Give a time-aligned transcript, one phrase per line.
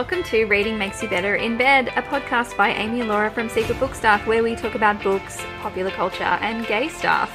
[0.00, 3.50] welcome to Reading Makes You Better in Bed, a podcast by Amy and Laura from
[3.50, 7.30] Secret Book Stuff, where we talk about books, popular culture, and gay stuff.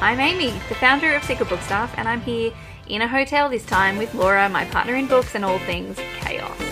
[0.00, 2.52] I'm Amy, the founder of Secret Book Stuff, and I'm here
[2.88, 6.69] in a hotel this time with Laura, my partner in books and all things chaos.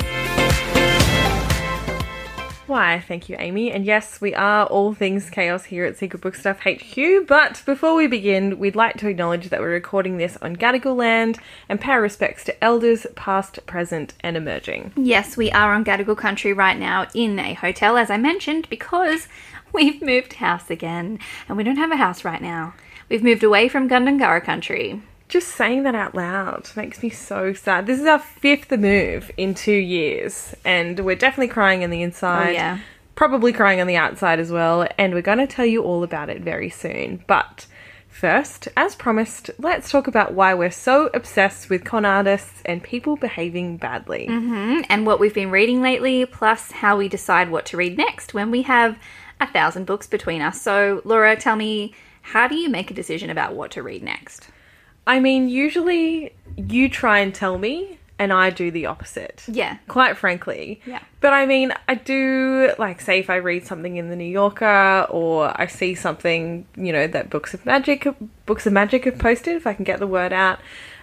[2.69, 3.73] Why, thank you, Amy.
[3.73, 7.27] And yes, we are all things chaos here at Secret Book Stuff HQ.
[7.27, 11.39] But before we begin, we'd like to acknowledge that we're recording this on Gadigal land
[11.71, 14.93] and pay our respects to elders, past, present, and emerging.
[14.97, 19.29] Yes, we are on Gadigal country right now in a hotel, as I mentioned, because
[19.73, 22.75] we've moved house again, and we don't have a house right now.
[23.09, 25.01] We've moved away from Gundungurra country.
[25.29, 27.87] Just saying that out loud makes me so sad.
[27.87, 32.49] This is our fifth move in two years, and we're definitely crying on the inside.
[32.49, 32.79] Oh, yeah.
[33.15, 36.31] Probably crying on the outside as well, and we're going to tell you all about
[36.31, 37.23] it very soon.
[37.27, 37.67] But
[38.09, 43.17] first, as promised, let's talk about why we're so obsessed with con artists and people
[43.17, 44.29] behaving badly.
[44.31, 48.33] Mm, and what we've been reading lately, plus how we decide what to read next
[48.33, 48.97] when we have
[49.41, 50.61] a thousand books between us.
[50.63, 54.49] So, Laura, tell me, how do you make a decision about what to read next?
[55.09, 59.45] I mean, usually you try and tell me, and I do the opposite.
[59.49, 59.79] Yeah.
[59.87, 60.83] Quite frankly.
[60.85, 61.01] Yeah.
[61.21, 65.07] But I mean, I do, like, say if I read something in the New Yorker
[65.09, 68.07] or I see something, you know, that Books of Magic,
[68.45, 70.59] Books of Magic have posted, if I can get the word out.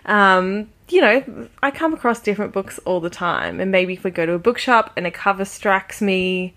[0.05, 3.59] Um, you know, I come across different books all the time.
[3.59, 6.53] And maybe if we go to a bookshop and a cover strikes me,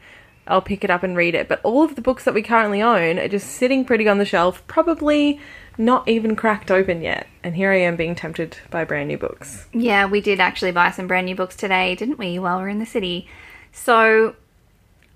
[0.48, 1.48] I'll pick it up and read it.
[1.48, 4.24] But all of the books that we currently own are just sitting pretty on the
[4.24, 5.40] shelf, probably
[5.78, 7.28] not even cracked open yet.
[7.42, 9.66] And here I am being tempted by brand new books.
[9.72, 12.68] Yeah, we did actually buy some brand new books today, didn't we, while we are
[12.68, 13.28] in the city?
[13.72, 14.34] So,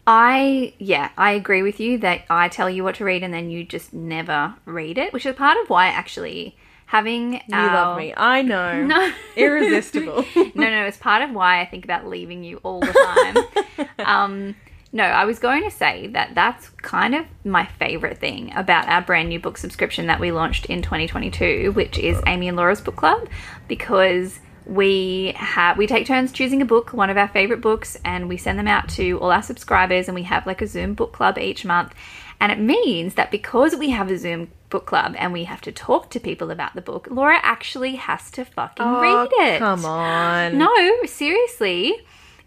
[0.06, 3.50] I, yeah, I agree with you that I tell you what to read and then
[3.50, 8.12] you just never read it, which is part of why actually having You love me.
[8.16, 8.84] I know.
[8.86, 9.12] No.
[9.34, 10.24] Irresistible.
[10.36, 13.88] no, no, it's part of why I think about leaving you all the time.
[14.06, 14.56] um,
[14.92, 19.00] no, I was going to say that that's kind of my favorite thing about our
[19.00, 22.96] brand new book subscription that we launched in 2022, which is Amy and Laura's book
[22.96, 23.28] club,
[23.68, 28.28] because we have we take turns choosing a book, one of our favorite books, and
[28.28, 31.12] we send them out to all our subscribers, and we have like a Zoom book
[31.12, 31.94] club each month.
[32.38, 35.70] And it means that because we have a Zoom book club and we have to
[35.70, 39.56] talk to people about the book, Laura actually has to fucking read it.
[39.56, 40.58] Oh, Come on.
[40.58, 40.74] No,
[41.06, 41.94] seriously.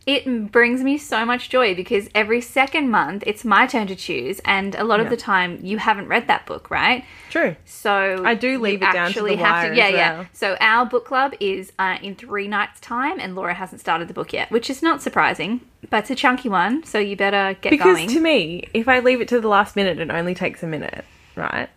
[0.05, 4.39] It brings me so much joy because every second month it's my turn to choose,
[4.45, 7.03] and a lot of the time you haven't read that book, right?
[7.31, 7.55] True.
[7.65, 10.17] So I do leave it down to the have wire yeah, as yeah.
[10.17, 10.27] well.
[10.31, 14.13] So our book club is uh, in three nights' time, and Laura hasn't started the
[14.13, 17.71] book yet, which is not surprising, but it's a chunky one, so you better get
[17.71, 18.09] Because going.
[18.09, 21.03] to me, if I leave it to the last minute, it only takes a minute,
[21.35, 21.69] right?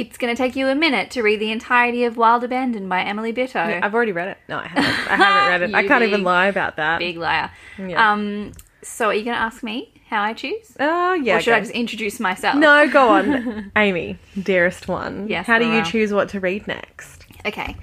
[0.00, 3.02] It's going to take you a minute to read the entirety of Wild Abandon by
[3.02, 3.82] Emily Bitto.
[3.82, 4.38] I've already read it.
[4.48, 4.84] No, I haven't.
[5.10, 5.84] I haven't read it.
[5.84, 6.98] I can't big- even lie about that.
[6.98, 7.50] Big liar.
[7.78, 8.12] Yeah.
[8.12, 8.52] Um.
[8.82, 10.76] So are you going to ask me how I choose?
[10.78, 11.36] Oh, yeah.
[11.36, 12.54] or should I just introduce myself?
[12.56, 13.72] No, go on.
[13.76, 15.26] Amy, dearest one.
[15.28, 17.26] Yes, How do you choose what to read next?
[17.44, 17.74] Okay.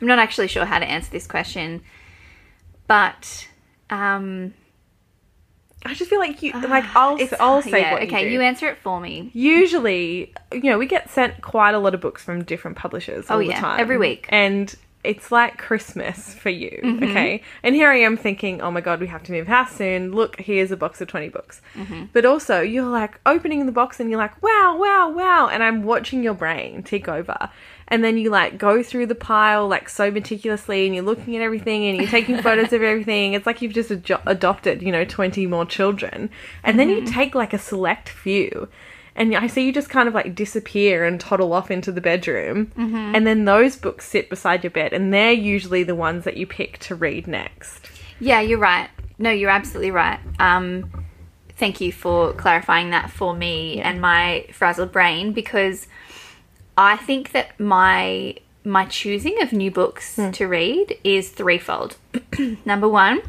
[0.00, 1.82] I'm not actually sure how to answer this question,
[2.86, 3.48] but
[3.90, 4.54] um,
[5.84, 8.22] I just feel like you, like, I'll, it's I'll say yeah, what okay.
[8.22, 8.32] you do.
[8.34, 9.30] You answer it for me.
[9.34, 13.36] Usually, you know, we get sent quite a lot of books from different publishers all
[13.36, 13.80] Oh, yeah, the time.
[13.80, 14.26] every week.
[14.30, 17.04] And it's like Christmas for you, Mm-hmm.
[17.04, 17.42] okay?
[17.62, 20.10] And here I am thinking, oh my god, we have to move house soon.
[20.12, 21.60] Look, here's a box of 20 books.
[21.74, 22.06] Mm-hmm.
[22.12, 25.48] But also, you're like opening the box and you're like, wow, wow, wow.
[25.48, 27.48] And I'm watching your brain tick over.
[27.88, 31.42] And then you like go through the pile like so meticulously and you're looking at
[31.42, 33.34] everything and you're taking photos of everything.
[33.34, 36.30] It's like you've just ado- adopted, you know, 20 more children.
[36.64, 37.14] And then you Mm-hmm.
[37.14, 38.68] take like a select few.
[39.14, 42.66] And I see you just kind of like disappear and toddle off into the bedroom.
[42.76, 43.14] Mm-hmm.
[43.14, 44.92] And then those books sit beside your bed.
[44.92, 47.88] And they're usually the ones that you pick to read next.
[48.18, 48.90] Yeah, you're right.
[49.18, 50.18] No, you're absolutely right.
[50.38, 51.06] Um,
[51.56, 55.86] thank you for clarifying that for me and my frazzled brain because
[56.76, 60.30] I think that my my choosing of new books Hmm.
[60.32, 61.96] to read is threefold.
[62.64, 63.22] Number one,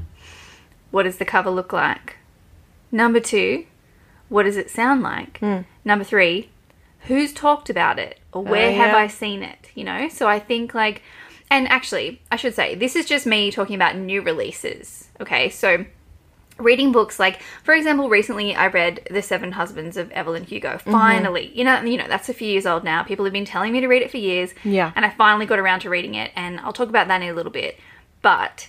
[0.91, 2.15] what does the cover look like?
[2.91, 3.65] Number two,
[4.29, 5.39] what does it sound like?
[5.85, 6.49] Number three,
[7.01, 8.95] who's talked about it or where have Hmm.
[8.95, 9.03] yeah.
[9.03, 9.69] I seen it?
[9.75, 11.03] You know, so I think like,
[11.51, 15.09] and actually, I should say, this is just me talking about new releases.
[15.21, 15.85] Okay, so
[16.57, 20.92] reading books like for example recently i read the seven husbands of evelyn hugo Mm-hmm.
[20.92, 23.71] finally you know you know that's a few years old now people have been telling
[23.74, 24.92] me to read it for years Yeah.
[24.95, 27.33] and i finally got around to reading it and i'll talk about that in a
[27.33, 27.77] little bit
[28.21, 28.68] but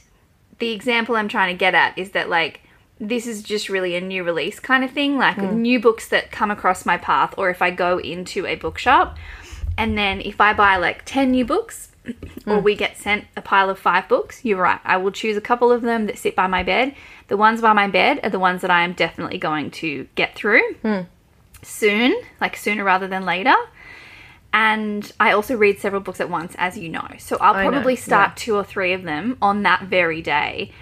[0.58, 2.61] the example i'm trying to get at is that like
[3.00, 5.55] this is just really a new release kind of thing like Mm.
[5.58, 9.17] new books that come across my path or if i go into a bookshop
[9.76, 11.87] and then if i buy like 10 new books
[12.46, 14.81] or we get sent a pile of five books, you're right.
[14.82, 16.94] I will choose a couple of them that sit by my bed.
[17.28, 20.34] The ones by my bed are the ones that I am definitely going to get
[20.34, 21.00] through hmm.
[21.62, 23.54] soon, like sooner rather than later.
[24.52, 27.06] And I also read several books at once, as you know.
[27.19, 28.34] So I'll I know, probably start yeah.
[28.36, 30.72] two or three of them on that very day.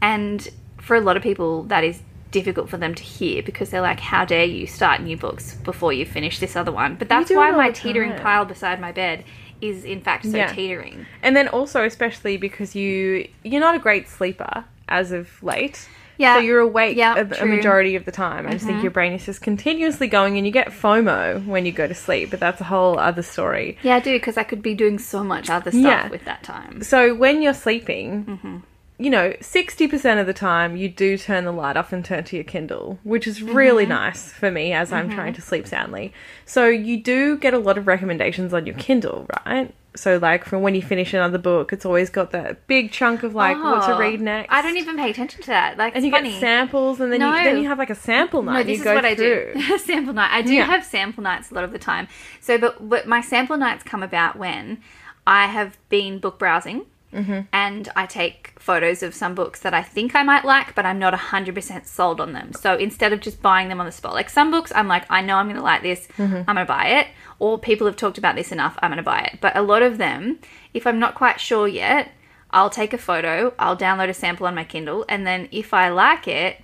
[0.00, 0.48] And
[0.80, 3.98] for a lot of people, that is difficult for them to hear because they're like,
[3.98, 6.94] how dare you start new books before you finish this other one?
[6.94, 8.22] But that's why my teetering time.
[8.22, 9.24] pile beside my bed
[9.60, 10.52] is, in fact, so Yeah.
[10.52, 11.06] teetering.
[11.20, 15.88] And then also, especially because you you're not a great sleeper as of late.
[16.16, 16.34] Yeah.
[16.36, 17.24] So you're awake Yeah, a, a.
[17.26, 17.48] Mm-hmm.
[17.48, 18.48] majority of the time.
[18.48, 21.70] I just think your brain is just continuously going, and you get FOMO when you
[21.70, 22.30] go to sleep.
[22.30, 23.78] But that's a whole other story.
[23.84, 26.08] Yeah, I do because I could be doing so much other stuff Yeah.
[26.08, 26.82] with that time.
[26.82, 28.56] So when you're sleeping, Mm-hmm.
[28.98, 32.24] you know, sixty percent of the time you do turn the light off and turn
[32.24, 33.90] to your Kindle, which is really Mm-hmm.
[33.92, 36.12] nice for me as I'm trying to sleep soundly.
[36.46, 39.72] So you do get a lot of recommendations on your Kindle, right?
[39.98, 43.34] So like from when you finish another book, it's always got that big chunk of
[43.34, 44.52] like what to Oh, read next.
[44.52, 45.76] I don't even pay attention to that.
[45.76, 46.30] Like, and you funny.
[46.30, 47.36] get samples, and then No.
[47.36, 48.52] you then you have like a sample night.
[48.52, 49.54] No, this you is what I do.
[49.78, 50.30] sample night.
[50.32, 50.64] I do Yeah.
[50.64, 52.06] have sample nights a lot of the time.
[52.40, 54.80] So, but, but my sample nights come about when
[55.26, 57.40] I have been book browsing Mm-hmm.
[57.54, 60.98] and I take photos of some books that I think I might like, but I'm
[60.98, 62.52] not 100% sold on them.
[62.52, 65.22] So instead of just buying them on the spot, like some books, I'm like, I
[65.22, 66.36] know I'm going to like this, Mm-hmm.
[66.46, 67.06] I'm going to buy it.
[67.38, 69.38] Or people have talked about this enough, I'm going to buy it.
[69.40, 70.38] But a lot of them,
[70.74, 72.10] if I'm not quite sure yet,
[72.50, 75.88] I'll take a photo, I'll download a sample on my Kindle, and then if I
[75.88, 76.60] like it,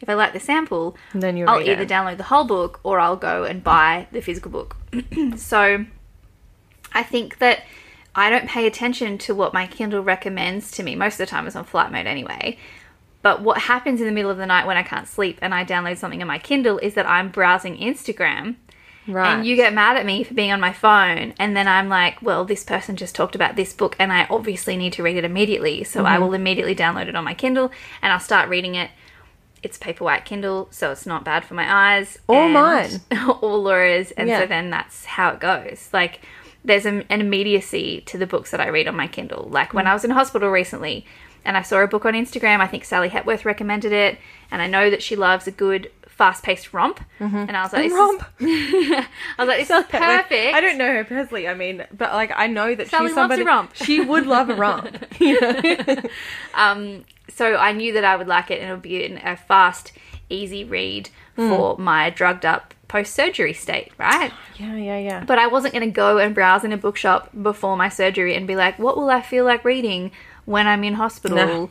[0.00, 1.88] if I like the sample, then you I'll either it.
[1.88, 4.76] download the whole book or I'll go and buy the physical book.
[5.36, 5.84] so
[6.92, 7.64] I think that
[8.14, 10.96] I don't pay attention to what my Kindle recommends to me.
[10.96, 12.58] Most of the time it's on flight mode anyway.
[13.22, 15.64] But what happens in the middle of the night when I can't sleep and I
[15.64, 18.56] download something on my Kindle is that I'm browsing Instagram
[19.08, 19.32] Right.
[19.34, 22.20] and you get mad at me for being on my phone and then i'm like
[22.20, 25.24] well this person just talked about this book and i obviously need to read it
[25.24, 26.06] immediately so Mm-hmm.
[26.06, 27.72] i will immediately download it on my kindle
[28.02, 28.90] and i'll start reading it
[29.62, 33.00] it's paperwhite kindle so it's not bad for my eyes Or mine.
[33.40, 34.40] or laura's and Yeah.
[34.40, 36.20] so then that's how it goes like
[36.64, 39.86] there's an, an immediacy to the books that i read on my kindle like when
[39.86, 41.04] i was in hospital recently
[41.44, 44.18] and i saw a book on instagram i think sally hepworth recommended it
[44.50, 47.92] and i know that she loves a good fast-paced romp and i was like this
[47.92, 48.24] is- romp.
[48.40, 49.06] I
[49.38, 50.54] was like, this is perfect.
[50.54, 51.48] I don't know her personally.
[51.48, 53.74] I mean, but like I know that Sally she's loves a romp.
[53.74, 54.98] She would love a romp.
[55.18, 56.02] you know?
[56.54, 59.92] Um, so I knew that I would like it, and it would be a fast,
[60.30, 61.48] easy read Hmm.
[61.48, 64.32] for my drugged up post surgery state, right?
[64.56, 65.24] yeah, yeah, yeah.
[65.24, 68.46] But I wasn't going to go and browse in a bookshop before my surgery and
[68.48, 70.10] be like, what will I feel like reading
[70.44, 71.66] when I'm in hospital Nah.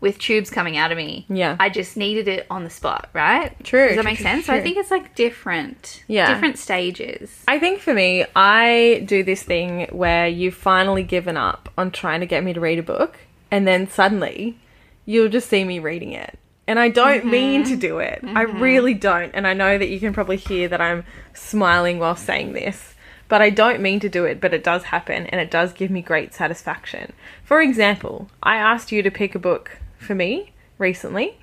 [0.00, 1.26] with tubes coming out of me?
[1.28, 1.56] Yeah.
[1.60, 3.54] I just needed it on the spot, right?
[3.64, 4.46] True, Does that make true, sense?
[4.46, 6.02] So I think it's like different.
[6.08, 6.34] Yeah.
[6.34, 7.44] Different stages.
[7.46, 12.18] I think for me, I do this thing where you've finally given up on trying
[12.18, 13.16] to get me to read a book,
[13.52, 14.58] and then suddenly
[15.06, 16.36] you'll just see me reading it.
[16.66, 17.70] And I don't mean mm-hmm.
[17.72, 18.20] to do it.
[18.22, 18.60] I mm-hmm.
[18.60, 19.32] really don't.
[19.34, 22.94] And I know that you can probably hear that I'm smiling while saying this.
[23.28, 25.90] But I don't mean to do it, but it does happen and it does give
[25.90, 27.12] me great satisfaction.
[27.42, 31.38] For example, I asked you to pick a book for me recently,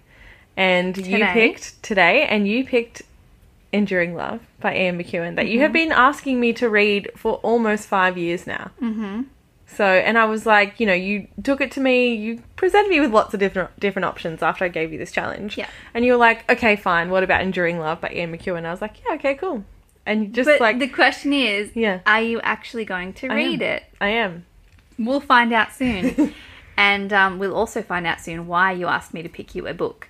[0.55, 3.01] and you picked today, and you picked
[3.73, 5.89] Enduring Love by Ian McEwan that you have mm-hmm.
[5.89, 8.71] been asking me to read for almost five years now.
[8.81, 9.23] Mm-hmm.
[9.75, 12.99] So, and I was like, you know, you took it to me, you presented me
[12.99, 15.57] with lots of different different options after I gave you this challenge.
[15.57, 15.67] Yeah.
[15.93, 18.65] And you were like, okay, fine, what about Enduring Love by Ian McEwan?
[18.65, 19.63] I was like, yeah, okay, cool.
[20.05, 21.99] And you just But like, the question is, Yeah.
[22.05, 23.35] are you actually going to I am.
[23.37, 23.83] read it?
[24.01, 24.45] I am.
[24.99, 26.33] We'll find out soon.
[26.77, 29.73] and um, we'll also find out soon why you asked me to pick you a
[29.73, 30.07] book.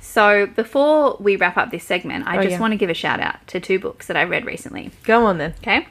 [0.00, 2.60] So before we wrap up this segment, I Oh, just yeah.
[2.60, 4.90] want to give a shout out to two books that I read recently.
[5.04, 5.54] Go on then.
[5.62, 5.86] Okay.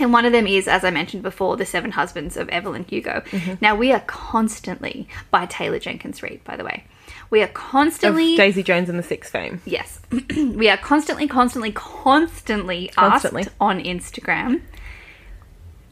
[0.00, 3.22] And one of them is, as I mentioned before, The Seven Husbands of Evelyn Hugo.
[3.30, 3.54] Mm-hmm.
[3.60, 6.84] Now, we are constantly, by Taylor Jenkins Reid, by the way,
[7.28, 9.60] we are Of constantly, Daisy Jones and the Six fame.
[9.66, 10.00] yes,
[10.36, 13.42] we are constantly, constantly, constantly, Constantly.
[13.42, 14.62] asked on Instagram,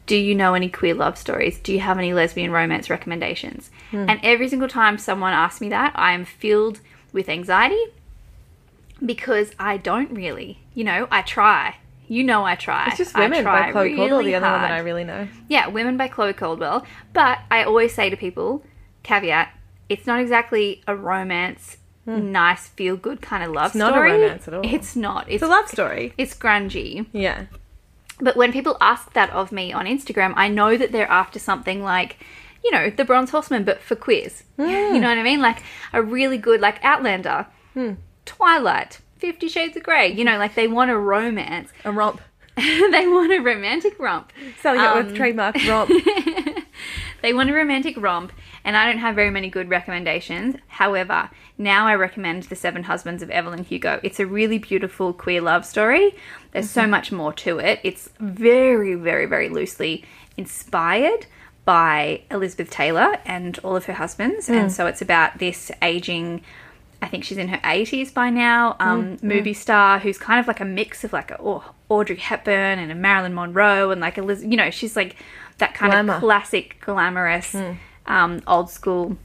[0.05, 1.59] do you know any queer love stories?
[1.59, 3.69] Do you have any lesbian romance recommendations?
[3.91, 4.09] Hmm.
[4.09, 6.79] And every single time someone asks me that, I am filled
[7.13, 7.79] with anxiety
[9.05, 10.59] because I don't really.
[10.73, 11.77] You know, I try.
[12.09, 12.87] You know, I try.
[12.87, 15.27] It's just Women by Chloe Caldwell, really the other one that I really know.
[15.47, 16.83] Yeah, Women by Chloe Caldwell.
[17.13, 18.63] But I always say to people,
[19.03, 19.49] caveat,
[19.89, 23.77] it's not exactly a romance, nice, feel good kind of love Hmm.
[23.79, 24.11] not a story.
[24.13, 24.61] romance at all.
[24.65, 25.27] It's not.
[25.27, 26.13] It's, It's a love story.
[26.17, 27.05] It's grungy.
[27.13, 27.45] Yeah.
[28.19, 31.83] But when people ask that of me on Instagram, I know that they're after something
[31.83, 32.17] like,
[32.63, 34.43] you know, the Bronze Horseman, but for queers.
[34.57, 34.63] Hmm.
[34.67, 35.39] You know what I mean?
[35.41, 35.61] Like
[35.93, 37.93] a really good, like Outlander, Hmm.
[38.25, 40.11] Twilight, Fifty Shades of Grey.
[40.11, 41.69] You know, like they want a romance.
[41.85, 42.21] A romp.
[42.57, 44.33] they want a romantic romp.
[44.61, 45.91] Selling it Um, with trademark romp.
[47.21, 48.31] They want a romantic romp,
[48.63, 50.55] and I don't have very many good recommendations.
[50.69, 53.99] However, now I recommend The Seven Husbands of Evelyn Hugo.
[54.03, 56.15] It's a really beautiful queer love story.
[56.53, 57.81] There's so much more to it.
[57.83, 60.05] It's very, very, very loosely
[60.37, 61.25] inspired
[61.65, 64.47] by Elizabeth Taylor and all of her husbands.
[64.49, 66.41] And so it's about this aging.
[67.01, 68.75] I think she's in her 80s by now.
[68.79, 72.79] Um, movie star who's kind of like a mix of like a oh, Audrey Hepburn
[72.79, 75.15] and a Marilyn Monroe and like a Liz, you know, she's like
[75.59, 76.13] that kind Glamour.
[76.15, 77.55] of classic glamorous
[78.05, 79.17] um, old school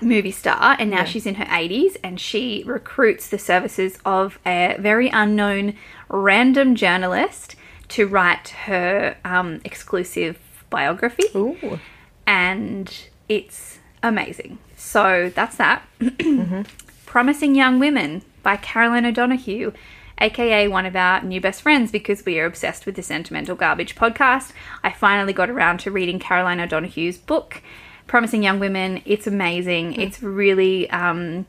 [0.00, 4.76] movie star and now she's in her 80s and she recruits the services of a
[4.78, 5.74] very unknown
[6.08, 7.56] random journalist
[7.88, 10.38] to write her um, exclusive
[10.70, 11.78] biography Ooh.
[12.26, 14.58] and it's amazing.
[14.76, 15.86] So that's that.
[17.12, 19.74] Promising Young Women by Caroline O'Donoghue,
[20.16, 23.94] aka one of our new best friends because we are obsessed with the Sentimental Garbage
[23.94, 24.52] podcast.
[24.82, 27.60] I finally got around to reading Caroline O'Donoghue's book,
[28.06, 29.02] Promising Young Women.
[29.04, 30.00] It's amazing.
[30.00, 31.44] It's really, um,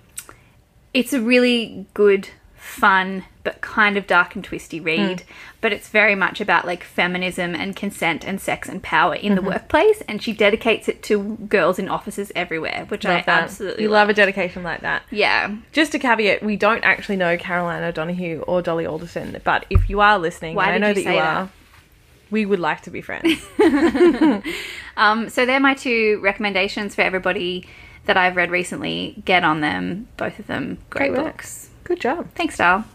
[0.93, 2.27] it's a really good,
[2.63, 5.23] fun, but kind of dark and twisty read.
[5.61, 9.41] But it's very much about like feminism and consent and sex and power in the
[9.41, 10.01] workplace.
[10.07, 13.43] And she dedicates it to girls in offices everywhere, which I that.
[13.43, 15.03] absolutely You love a dedication like that.
[15.11, 15.55] Yeah.
[15.71, 19.99] Just a caveat, we don't actually know Caroline O'Donoghue or Dolly Alderton, but if you
[19.99, 21.37] are listening, Why and I know you that you that?
[21.37, 21.49] are,
[22.31, 23.45] we would like to be friends.
[24.95, 27.67] Um, so they're my two recommendations for everybody
[28.05, 29.21] that I've read recently.
[29.25, 30.77] Get on them, both of them.
[30.89, 31.69] Great, Great books.
[31.83, 32.27] Good job.
[32.35, 32.85] Thanks, Dal.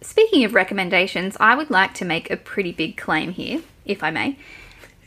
[0.00, 4.10] Speaking of recommendations, I would like to make a pretty big claim here, if I
[4.10, 4.36] may.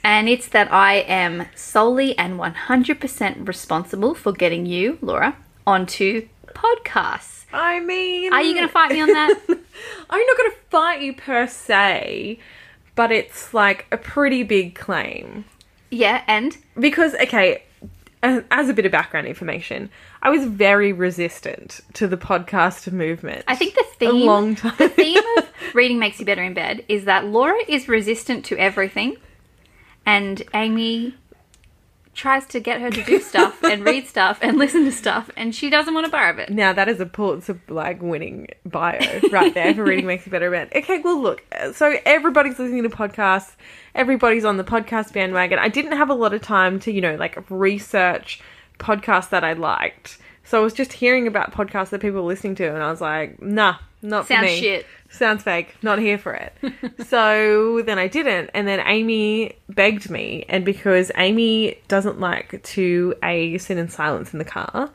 [0.04, 5.36] And it's that I am solely and 100% responsible for getting you, Laura,
[5.68, 7.46] onto podcasts.
[7.54, 9.36] I mean, Are you going to fight me on that?
[10.10, 12.40] I'm not going to fight you per se,
[12.96, 15.46] but it's like a pretty big claim.
[15.92, 17.64] yeah, and Because, okay,
[18.24, 19.90] as a bit of background information,
[20.22, 23.44] I was very resistant to the podcast movement.
[23.48, 24.76] I think the theme, long time.
[24.78, 28.58] the theme of reading makes you better in bed is that Laura is resistant to
[28.58, 29.18] everything,
[30.06, 31.16] and Amy
[32.22, 35.56] tries to get her to do stuff and read stuff and listen to stuff, and
[35.56, 36.52] she doesn't want bar of it.
[36.52, 39.00] Now that is a Pulitzer like winning bio
[39.32, 40.70] right there for reading makes you better man.
[40.76, 43.56] Okay, well look, so everybody's listening to podcasts,
[43.96, 45.58] everybody's on the podcast bandwagon.
[45.58, 48.40] I didn't have a lot of time to, you know, like research
[48.78, 50.20] podcasts that I liked.
[50.44, 53.02] So I was just hearing about podcasts that people were listening to and I was
[53.02, 54.60] like, nah, not for Sounds me.
[54.60, 54.86] shit.
[55.10, 55.76] Sounds fake.
[55.82, 56.54] Not here for it.
[57.08, 58.50] so then I didn't.
[58.54, 60.46] And then Amy begged me.
[60.48, 64.90] And because Amy doesn't like to A, sit in silence in the car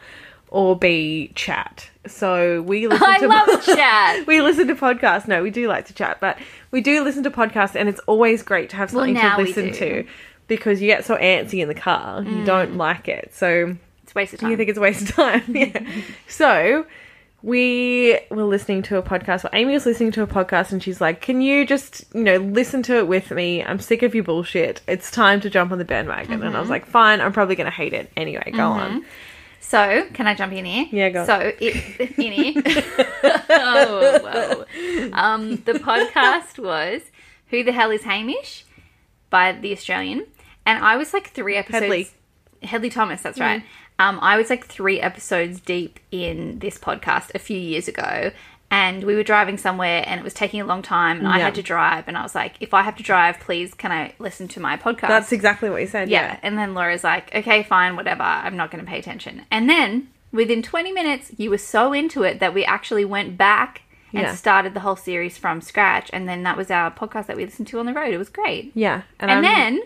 [0.48, 1.90] or B, chat.
[2.06, 4.26] So we listen I to love chat.
[4.26, 5.28] we listen to podcasts.
[5.28, 6.38] No, we do like to chat, but
[6.70, 9.72] we do listen to podcasts and it's always great to have something now to listen
[9.72, 10.06] to
[10.48, 12.22] because you get so antsy in the car.
[12.22, 12.76] You don't mm.
[12.76, 13.34] like it.
[13.34, 14.50] So It's a waste of time.
[14.50, 15.42] you think it's a waste of time.
[15.48, 15.86] yeah.
[16.28, 16.86] So
[17.46, 19.44] we were listening to a podcast.
[19.44, 22.38] Well, Amy was listening to a podcast, and she's like, "Can you just, you know,
[22.38, 23.62] listen to it with me?
[23.62, 24.80] I'm sick of your bullshit.
[24.88, 26.70] It's time to jump on the bandwagon." And I was mm-hmm.
[26.72, 27.20] like, "Fine.
[27.20, 28.50] I'm probably gonna hate it anyway.
[28.50, 28.96] Go mm-hmm.
[28.96, 29.04] on."
[29.60, 30.86] So, can I jump in here?
[30.90, 31.26] Yeah, go on.
[31.26, 32.62] So, it, in here.
[33.48, 35.10] oh, whoa.
[35.12, 37.02] Um, the podcast was
[37.50, 38.64] Who the Hell is Hamish
[39.30, 40.26] by The Australian.
[40.64, 41.82] And I was like three episodes.
[41.82, 42.08] Hedley.
[42.62, 43.60] Hedley Thomas, that's mm-hmm.
[43.60, 43.64] right.
[43.98, 48.30] Um, I was like three episodes deep in this podcast a few years ago.
[48.68, 51.54] And we were driving somewhere and it was taking a long time and I had
[51.54, 52.08] to drive.
[52.08, 54.76] And I was like, if I have to drive, please can I listen to my
[54.76, 55.06] podcast?
[55.06, 56.08] That's exactly what you said.
[56.10, 56.22] Yeah.
[56.32, 56.40] Yeah.
[56.42, 58.24] And then Laura's like, okay, fine, whatever.
[58.24, 59.46] I'm not going to pay attention.
[59.52, 63.82] And then within 20 minutes, you were so into it that we actually went back
[64.12, 64.34] and Yeah.
[64.34, 66.10] started the whole series from scratch.
[66.12, 68.12] And then that was our podcast that we listened to on the road.
[68.12, 68.72] It was great.
[68.74, 69.02] Yeah.
[69.20, 69.80] And, I'm- then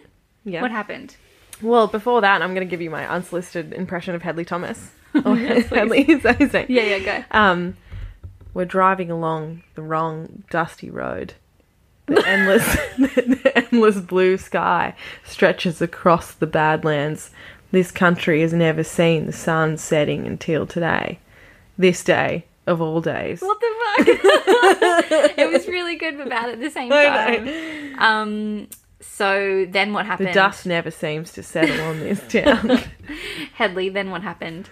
[0.47, 0.63] yeah.
[0.63, 1.17] what happened?
[1.63, 4.91] Well, before that, I'm going to give you my unsolicited impression of Hedley Thomas.
[5.25, 6.67] Or Hedley, is that his name?
[6.69, 7.25] Yeah, yeah, go.
[7.33, 7.77] Um,
[8.55, 11.35] we're driving along the wrong dusty road.
[12.07, 12.65] The endless,
[12.97, 17.31] the endless blue sky stretches across the Badlands.
[17.73, 21.19] This country has never seen the sun setting until today.
[21.77, 23.41] This day of all days.
[23.41, 25.39] What the fuck?
[25.39, 27.99] it was really good but bad at the same time.
[27.99, 28.69] Um,
[29.21, 30.31] so then what happened?
[30.31, 32.81] The dust never seems to settle on this town.
[33.53, 34.71] Hedley, then what happened?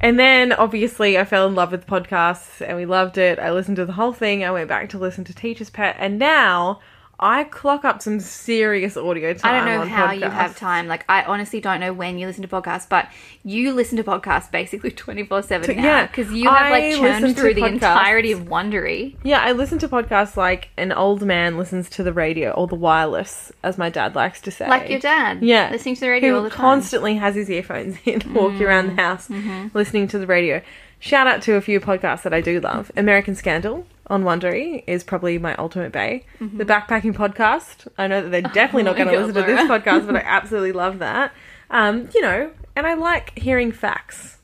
[0.00, 3.38] And then obviously I fell in love with podcasts and we loved it.
[3.38, 4.42] I listened to the whole thing.
[4.42, 6.80] I went back to listen to Teacher's Pet and now
[7.18, 9.54] I clock up some serious audio time.
[9.54, 10.86] I don't know how you have time.
[10.86, 13.08] Like, I honestly don't know when you listen to podcasts, but
[13.42, 15.82] you listen to podcasts basically 24 7 now.
[15.82, 17.72] yeah, Because you have, like, churned through the podcasts.
[17.72, 19.16] entirety of Wondery.
[19.22, 22.74] Yeah, I listen to podcasts like an old man listens to the radio or the
[22.74, 24.68] wireless, as my dad likes to say.
[24.68, 25.42] Like your dad.
[25.42, 25.70] Yeah.
[25.70, 26.56] Listening to the radio who all the time.
[26.58, 26.60] Mm.
[26.60, 29.68] constantly has his earphones in, walking around the house, Mm-hmm.
[29.72, 30.60] listening to the radio.
[30.98, 32.90] Shout out to a few podcasts that I do love.
[32.96, 36.24] American Scandal on Wondery is probably my ultimate bay.
[36.40, 37.88] The Backpacking Podcast.
[37.98, 39.02] I know that they're definitely not Mm-hmm.
[39.02, 41.32] Oh my going to listen to this podcast, but I absolutely love that.
[41.70, 44.36] Um, you know, and I like hearing facts.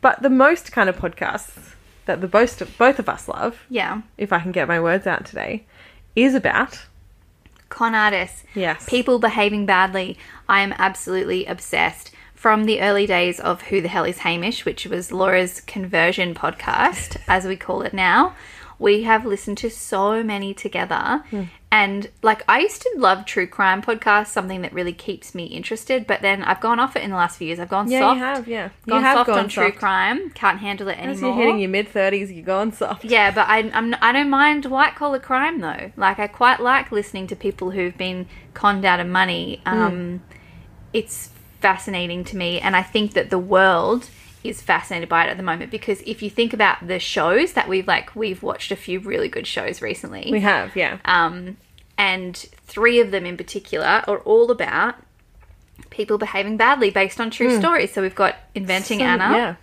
[0.00, 1.72] But the most kind of podcasts
[2.04, 4.02] that the both both of us love, Yeah.
[4.18, 5.64] if I can get my words out today,
[6.14, 6.84] is about
[7.68, 8.44] Con artists.
[8.54, 10.16] yes, People behaving badly.
[10.48, 12.12] I am absolutely obsessed.
[12.34, 17.16] From the early days of Who the Hell is Hamish, which was Laura's conversion podcast,
[17.26, 18.36] as we call it now,
[18.78, 21.24] we have listened to so many together.
[21.30, 21.42] Hmm.
[21.70, 26.06] And like, I used to love true crime podcasts, something that really keeps me interested.
[26.06, 27.58] But then I've gone off it in the last few years.
[27.58, 28.16] I've gone yeah, soft.
[28.16, 30.30] you have, yeah, you Gone have soft gone on true crime.
[30.30, 31.30] Can't handle it As anymore.
[31.30, 33.04] you're hitting your mid thirties, you're gone soft.
[33.04, 35.90] Yeah, but I, I'm I don't mind white collar crime though.
[35.96, 39.60] Like I quite like listening to people who've been conned out of money.
[39.66, 40.22] Um,
[40.92, 41.30] It's
[41.60, 44.08] fascinating to me, and I think that the world
[44.48, 47.68] is fascinated by it at the moment because if you think about the shows that
[47.68, 50.98] we've like we've watched a few really good shows recently, We have, yeah.
[51.04, 51.56] um,
[51.98, 54.96] and three of them in particular are all about
[55.90, 57.92] people behaving badly based on true stories.
[57.92, 58.98] So we've got Inventing.
[58.98, 59.54] Some- Anna Yeah.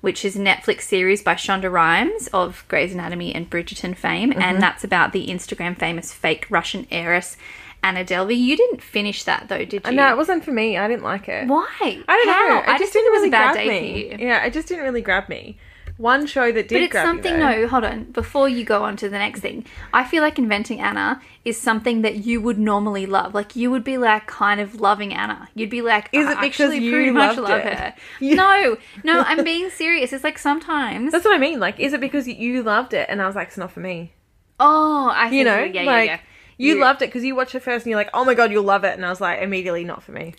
[0.00, 4.40] which is a Netflix series by Shonda Rhimes of Grey's Anatomy and Bridgerton fame, Mm-hmm.
[4.42, 7.36] and that's about the Instagram famous fake Russian heiress
[7.82, 8.36] Anna Delvey.
[8.38, 9.92] You didn't finish that though, did you?
[9.92, 10.76] No, it wasn't for me.
[10.76, 11.46] I didn't like it.
[11.48, 11.66] Why?
[11.80, 12.48] I don't How?
[12.48, 12.58] know.
[12.60, 14.10] It I just didn't it was really a bad grab day me.
[14.10, 14.26] for you.
[14.28, 15.58] Yeah, it just didn't really grab me.
[15.96, 18.04] One show that did But it's something, me, though, no, hold on.
[18.04, 22.00] Before you go on to the next thing, I feel like Inventing Anna is something
[22.02, 23.34] that you would normally love.
[23.34, 25.50] Like, you would be like kind of loving Anna.
[25.54, 27.74] You'd be like, Is I it because actually you pretty much love it?
[27.78, 27.94] her.
[28.20, 30.14] You- No, no, I'm being serious.
[30.14, 31.12] It's like sometimes.
[31.12, 31.60] That's what I mean.
[31.60, 34.14] Like, is it because you loved it and I was like, it's not for me?
[34.58, 35.28] oh, I.
[35.30, 36.20] You know, yeah, like yeah, yeah.
[36.60, 38.50] You You- loved it because you watched it first and you're like, oh my god,
[38.52, 40.34] you'll love it, and I was like, immediately not for me.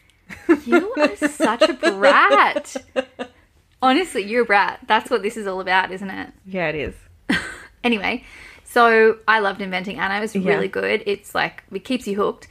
[0.65, 2.75] You are such a brat.
[3.81, 4.79] Honestly, you're a brat.
[4.87, 6.29] That's what this is all about, isn't it?
[6.45, 6.95] Yeah, it is.
[7.83, 8.23] Anyway,
[8.63, 10.17] so I loved Inventing Anna.
[10.17, 10.47] It was Yeah.
[10.53, 11.01] really good.
[11.07, 12.47] It's like, it keeps you hooked.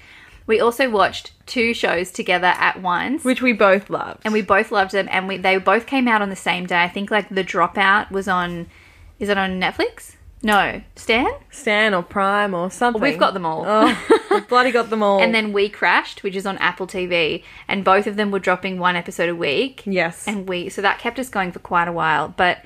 [0.49, 3.23] We also watched two shows together at once.
[3.23, 4.23] Which we both loved.
[4.25, 6.83] and we both loved them and we they both came out on the same day.
[6.83, 8.67] I think like The Dropout was on
[9.21, 10.17] is it on Netflix?
[10.43, 10.81] No.
[10.97, 11.27] Stan?
[11.51, 13.03] Stan or Prime or something.
[13.03, 13.65] We've got them all.
[13.67, 15.21] Oh, we've bloody got them all.
[15.23, 18.79] And then We Crashed, which is on Apple TV, and both of them were dropping
[18.79, 19.83] one episode a week.
[19.85, 22.29] yes, And we so that kept us going for quite a while.
[22.29, 22.65] But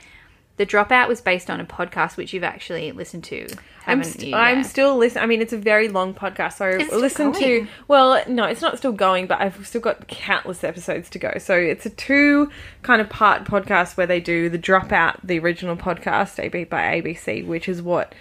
[0.57, 3.49] The Dropout was based on a podcast which you've actually listened to.
[3.87, 4.33] I'm, st-?
[4.35, 5.25] I'm still listening.
[5.25, 7.67] I mean, it's a very long podcast, so it still listen to.
[7.89, 11.33] Well, no, it's not still going, but I've still got countless episodes to go.
[11.39, 12.51] So it's a two
[12.83, 17.45] kind of part podcast where they do the Dropout, the original podcast, AB by ABC,
[17.47, 18.15] which is what.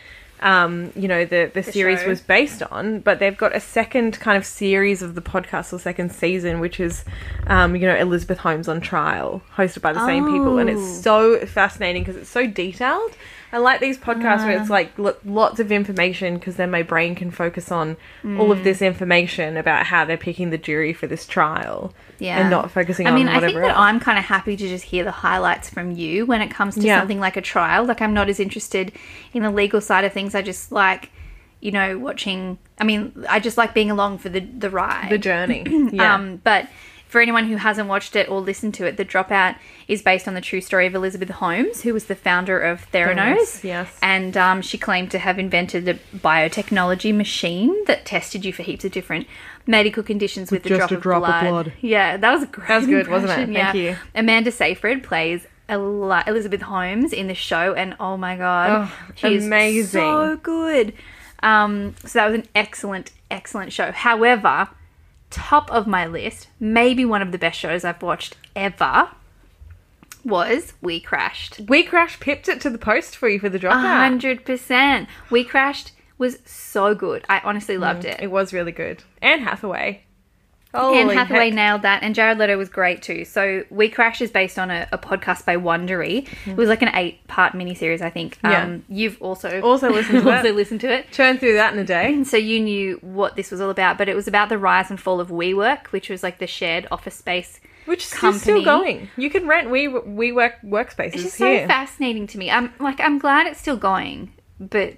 [0.43, 2.09] Um, you know the the, series show.
[2.09, 5.79] was based on, but they've got a second kind of series of the podcast or
[5.79, 7.05] second season, which is,
[7.47, 10.73] um, you know, Elizabeth Holmes on trial, hosted by the same people, and Oh.
[10.73, 13.11] it's so fascinating because it's so detailed.
[13.53, 17.13] I like these podcasts where it's like lo- lots of information because then my brain
[17.13, 21.25] can focus on all of this information about how they're picking the jury for this
[21.27, 22.39] trial, Yeah.
[22.39, 23.77] and not focusing I mean, on I think that else.
[23.77, 26.81] I'm kind of happy to just hear the highlights from you when it comes to
[26.81, 26.99] Yeah.
[26.99, 27.85] something like a trial.
[27.85, 28.91] Like, I'm not as interested
[29.33, 30.33] in the legal side of things.
[30.33, 31.11] I just like,
[31.61, 32.57] you know, watching.
[32.79, 35.09] I mean, I just like being along for the the ride.
[35.11, 35.63] the journey.
[35.93, 36.15] Yeah.
[36.15, 36.67] Um, but
[37.13, 39.55] for anyone who hasn't watched it or listened to it, The Dropout
[39.87, 43.37] is based on the true story of Elizabeth Holmes, who was the founder of Theranos.
[43.37, 43.99] Theranos, yes.
[44.01, 48.83] And um, she claimed to have invented a biotechnology machine that tested you for heaps
[48.83, 49.27] of different
[49.67, 51.49] medical conditions with, a, just drop, a drop of blood.
[51.65, 51.73] blood.
[51.81, 53.39] Yeah, that was a great That was good, wasn't it?
[53.41, 53.91] impression, Thank yeah.
[53.91, 53.97] you.
[54.15, 59.35] Amanda Seyfried plays Eli- Elizabeth Holmes in the show, and oh my god, Oh, she
[59.35, 60.01] is amazing.
[60.01, 60.93] so good.
[61.43, 63.91] Um, so that was an excellent, excellent show.
[63.91, 64.67] However,
[65.33, 69.09] top of my list, maybe one of the best shows I've watched ever,
[70.23, 71.59] was We Crashed.
[71.67, 73.97] we Crashed pipped it to the post for you for the A dropout.
[73.97, 75.09] hundred percent.
[75.29, 77.25] We Crashed was so good.
[77.27, 78.21] I honestly loved mm, it.
[78.21, 79.03] It was really good.
[79.21, 80.03] Anne Hathaway.
[80.73, 81.53] Anne Holy Hathaway heck.
[81.53, 83.25] nailed that, and Jared Leto was great too.
[83.25, 86.27] So, We Crash is based on a, a podcast by Wondery.
[86.47, 88.37] It was like an eight-part miniseries, I think.
[88.43, 88.63] Yeah.
[88.63, 90.55] Um, you've also Also listened to also that.
[90.55, 91.11] listened to it.
[91.11, 92.23] Turn through that in a day.
[92.23, 94.99] So you knew what this was all about, but it was about the rise and
[94.99, 97.59] fall of WeWork, which was like the shared office space.
[97.85, 99.09] Which is still going.
[99.17, 101.63] You can rent we we work workspaces It's just here.
[101.63, 102.49] so fascinating to me.
[102.49, 104.93] I'm like, I'm glad it's still going, but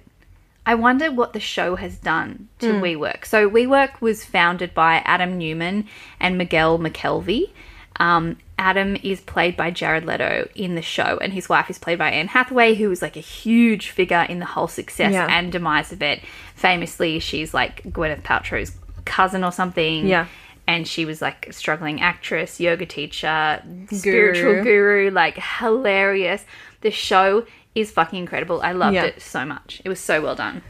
[0.68, 3.24] I wonder what the show has done to WeWork.
[3.24, 5.86] So WeWork was founded by Adam Neumann
[6.18, 7.50] and Miguel McKelvey.
[7.98, 11.98] Um, Adam is played by Jared Leto in the show, and his wife is played
[11.98, 15.26] by Anne Hathaway, who was like a huge figure in the whole success Yeah.
[15.30, 16.20] and demise of it.
[16.56, 18.72] Famously, she's like Gwyneth Paltrow's
[19.04, 20.06] cousin or something.
[20.06, 20.26] Yeah.
[20.66, 24.64] And she was like a struggling actress, yoga teacher, spiritual Guru.
[24.64, 26.44] guru, like hilarious.
[26.80, 28.60] The show is fucking incredible.
[28.62, 29.04] I loved Yeah.
[29.04, 29.80] it so much.
[29.84, 30.62] It was so well done.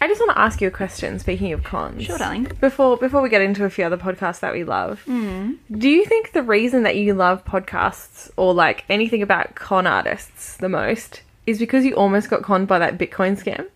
[0.00, 1.18] I just want to ask you a question.
[1.18, 2.44] Speaking of cons, Sure, darling.
[2.60, 5.54] Before before we get into a few other podcasts that we love, hmm.
[5.76, 10.56] do you think the reason that you love podcasts or like anything about con artists
[10.56, 13.66] the most is because you almost got conned by that Bitcoin scam?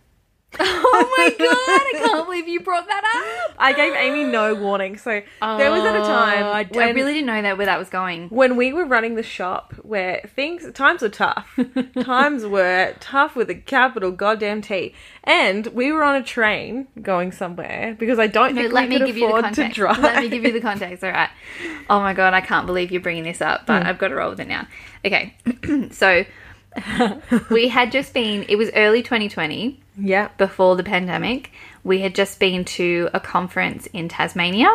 [0.95, 3.03] Oh my god, I can't believe you brought that
[3.49, 3.57] up.
[3.59, 7.15] I gave Amy no warning, so there was at a time Oh, I, I really
[7.15, 8.29] didn't know that where that was going.
[8.29, 11.59] when we were running the shop where things times were tough
[12.03, 17.33] times were tough with a capital goddamn t and we were on a train going
[17.33, 19.63] somewhere because i don't No, think let we me could give you the afford to
[19.63, 19.77] context.
[19.77, 21.03] drive Let me give you the context.
[21.05, 21.31] All right.
[21.89, 23.89] Oh my god, I can't believe you're bringing this up, but hmm.
[23.89, 24.67] I've got to roll with it now.
[25.05, 25.35] Okay,
[25.91, 26.25] so
[27.51, 28.45] we had just been.
[28.49, 29.81] It was early 2020.
[29.99, 31.51] yeah before the pandemic,
[31.85, 34.71] we had just been to a conference in Tasmania,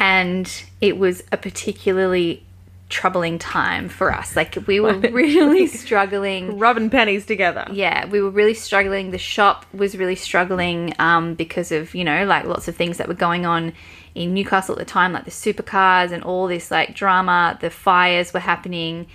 [0.00, 2.42] and it was a particularly
[2.88, 4.36] troubling time for us.
[4.36, 6.58] Like, we were really struggling.
[6.58, 9.10] rubbing pennies together Yeah, we were really struggling.
[9.10, 13.08] The shop was really struggling um, because of, you know, like lots of things that
[13.08, 13.72] were going on
[14.14, 17.58] in Newcastle at the time, like the supercars and all this like drama.
[17.60, 19.06] The fires were happening.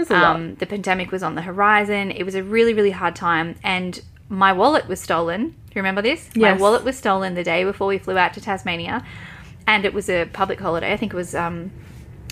[0.00, 0.36] It's a lot.
[0.36, 2.10] Um, the pandemic was on the horizon.
[2.10, 3.56] It was a really, really hard time.
[3.62, 5.48] And my wallet was stolen.
[5.50, 6.28] Do you remember this?
[6.36, 9.04] My wallet was stolen the day before we flew out to Tasmania.
[9.66, 10.92] And it was a public holiday.
[10.92, 11.70] I think it was um,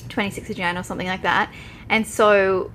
[0.08, 1.52] 26th of Jan or something like that.
[1.88, 2.70] And so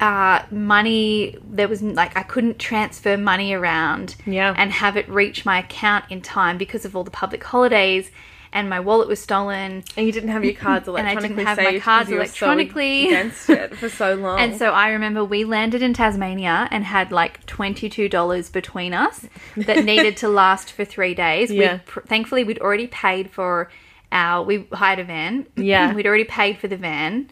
[0.00, 4.54] uh, money, there was like, I couldn't transfer money around Yeah.
[4.56, 8.10] and have it reach my account in time because of all the public holidays.
[8.52, 9.84] And my wallet was stolen.
[9.96, 12.20] and you didn't have your cards electronically And I didn't have my cards were so
[12.22, 13.06] electronically.
[13.08, 17.12] against it for so long And so I remember we landed in Tasmania and had
[17.12, 21.50] like $22 between us that needed to last for three days.
[21.50, 21.72] Yeah.
[21.74, 23.70] We'd pr- thankfully, we'd already paid for
[24.12, 25.46] our, we hired a van.
[25.56, 25.92] Yeah.
[25.94, 27.28] We'd already paid for the van.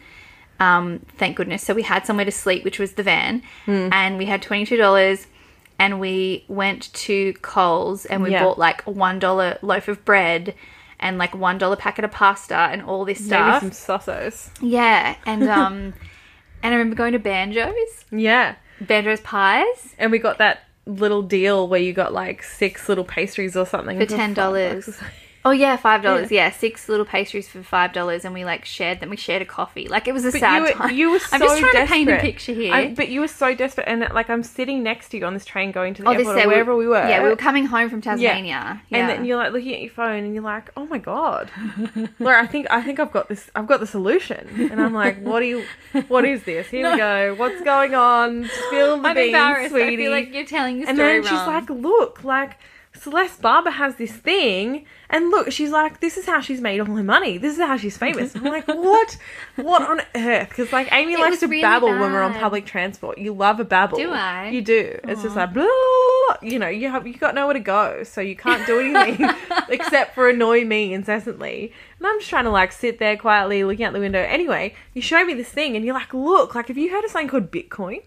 [0.59, 1.63] Um, thank goodness.
[1.63, 3.41] So we had somewhere to sleep, which was the van.
[3.65, 3.89] Hmm.
[3.91, 5.25] And we had $22
[5.79, 8.43] and we went to Coles and we Yeah.
[8.43, 10.53] bought like a $1 loaf of bread
[10.99, 13.61] and like $1 packet of pasta and all this stuff.
[13.63, 15.15] maybe some sausos Yeah.
[15.25, 15.93] And, um,
[16.63, 18.05] and I remember going to Banjo's.
[18.11, 23.03] yeah Banjo's pies and we got that little deal where you got like six little
[23.03, 24.97] pastries or something for ten dollars.
[25.47, 26.29] Oh yeah, five dollars.
[26.31, 26.51] Yeah.
[26.51, 29.09] six little pastries for five dollars, and we like shared them.
[29.09, 29.87] We shared a coffee.
[29.87, 30.95] Like it was a But sad you were, time.
[30.95, 31.87] you were so I'm just trying desperate.
[31.87, 32.73] to paint a picture here.
[32.73, 35.45] I- but you were so desperate, and like I'm sitting next to you on this
[35.45, 37.07] train going to the oh, airport or wherever we were.
[37.07, 38.81] Yeah, we were coming home from Tasmania.
[38.89, 38.97] Yeah.
[38.99, 41.49] And then you're like looking at your phone, and you're like, "Oh my god,
[42.19, 43.49] Laura, I think I think I've got this.
[43.55, 45.63] I've got the solution." And I'm like, "What do you?
[46.09, 46.67] What is this?
[46.67, 47.35] Here we go.
[47.35, 48.49] What's going on?
[48.67, 51.47] Spill the I'm beans, sweetie." I feel like you're telling the and story then she's
[51.47, 52.57] like, "Look, like."
[52.97, 56.85] Celeste Barber has this thing, and look, she's like, this is how she's made all
[56.95, 57.37] her money.
[57.37, 58.35] This is how she's famous.
[58.35, 59.17] I'm like, what?
[59.55, 60.49] What on earth?
[60.49, 63.17] Because like Amy It likes to really babble when we're on public transport.
[63.17, 63.97] You love a babble.
[63.97, 64.49] Do I?
[64.49, 64.99] You do.
[65.03, 65.65] It's just like blah.
[66.41, 69.29] you know, you have you got nowhere to go, so you can't do anything
[69.69, 71.71] except for annoy me incessantly.
[71.99, 74.19] And I'm just trying to like sit there quietly looking out the window.
[74.19, 77.11] Anyway, you show me this thing, and you're like, look, like have you heard of
[77.11, 78.01] something called Bitcoin?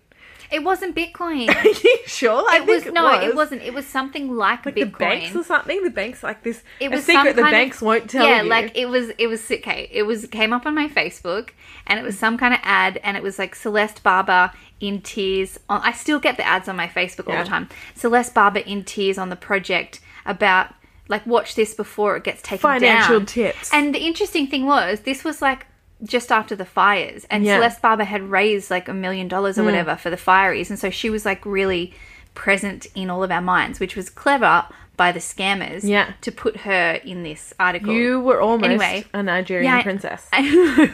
[0.53, 1.49] It wasn't Bitcoin.
[1.55, 2.45] Are you sure?
[2.51, 3.25] I it was think no, was.
[3.25, 3.63] it wasn't.
[3.63, 4.93] It was something like, Like Bitcoin.
[4.93, 5.83] the banks or something.
[5.85, 6.63] The banks like this.
[6.81, 8.49] it was a secret the banks of, won't tell yeah, you.
[8.49, 9.11] like it was.
[9.19, 9.89] It was okay.
[9.91, 11.51] It was came up on my Facebook,
[11.87, 15.59] and it was some kind of ad, and it was like Celeste Barber in tears.
[15.69, 17.69] On, I still get the ads on my Facebook all the time.
[17.95, 20.75] Celeste Barber in tears on the project about
[21.09, 23.27] like watch this before it gets taken Financial down.
[23.27, 23.71] tips.
[23.73, 25.67] And the interesting thing was this was like
[26.05, 27.55] just after the fires, and Yeah.
[27.57, 27.59] Mm.
[27.59, 30.91] Celeste Barber had raised like a million dollars or whatever for the fireys, and so
[30.91, 31.93] she was like really
[32.35, 34.65] present in all of our minds, which was clever
[34.97, 36.13] by the scammers Yeah.
[36.21, 37.93] to put her in this article.
[37.93, 39.05] you were almost Anyway.
[39.15, 40.29] a Nigerian Yeah, I- princess.
[40.33, 40.89] I know,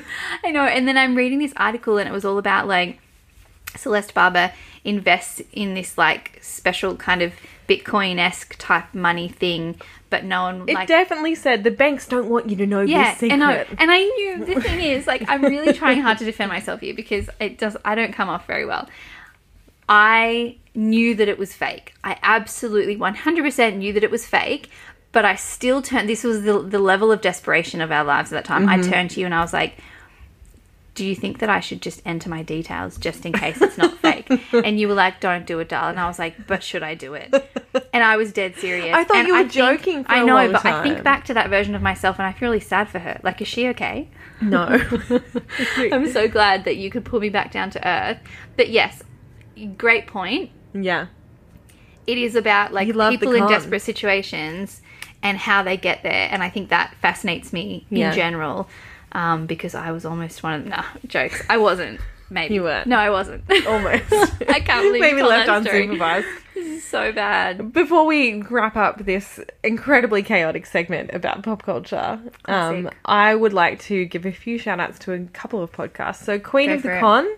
[0.44, 0.62] I know.
[0.64, 2.98] And then I'm reading this article, and it was all about like
[3.76, 4.52] Celeste Barber
[4.84, 7.32] invests in this like special kind of
[7.68, 10.88] Bitcoin esque type money thing, but no one it like.
[10.88, 13.32] definitely said the banks don't want you to know yeah, this secret.
[13.32, 16.50] and I and I knew the thing is like I'm really trying hard to defend
[16.50, 18.88] myself here because it does I don't come off very well.
[19.88, 21.94] I knew that it was fake.
[22.02, 24.68] I absolutely 100% knew that it was fake,
[25.12, 28.36] but I still turned this was the the level of desperation of our lives at
[28.36, 28.66] that time.
[28.66, 28.88] Mm-hmm.
[28.88, 29.74] I turned to you and I was like
[30.96, 33.96] do you think that I should just enter my details just in case it's not
[33.98, 34.28] fake?
[34.52, 35.90] And you were like, don't do it, darling.
[35.90, 37.32] And I was like, but should I do it?
[37.92, 38.92] And I was dead serious.
[38.94, 41.34] I thought And you were think- joking for I know, but I think back to
[41.34, 43.20] that version of myself and I feel really sad for her.
[43.22, 44.08] Like, is she okay?
[44.40, 44.64] No.
[45.76, 48.18] I'm so glad that you could pull me back down to earth.
[48.56, 49.02] But yes,
[49.76, 50.50] great point.
[50.74, 51.06] yeah.
[52.06, 54.80] It is about like You love the people in desperate situations
[55.22, 56.28] and how they get there.
[56.30, 58.10] And I think that fascinates me Yeah.
[58.10, 58.68] in general
[59.16, 60.70] um, because I was almost one of them.
[60.70, 61.42] Nah, jokes.
[61.48, 62.00] I wasn't.
[62.28, 62.54] Maybe.
[62.54, 62.86] You weren't.
[62.86, 63.44] No, I wasn't.
[63.66, 64.04] Almost.
[64.12, 66.26] I can't believe Maybe left unsupervised.
[66.54, 67.74] This is so bad.
[67.74, 73.78] Before we wrap up this incredibly chaotic segment about pop culture, um, I would like
[73.82, 76.24] to give a few shout outs to a couple of podcasts.
[76.24, 77.00] So, Queen Go of the it.
[77.00, 77.28] Con,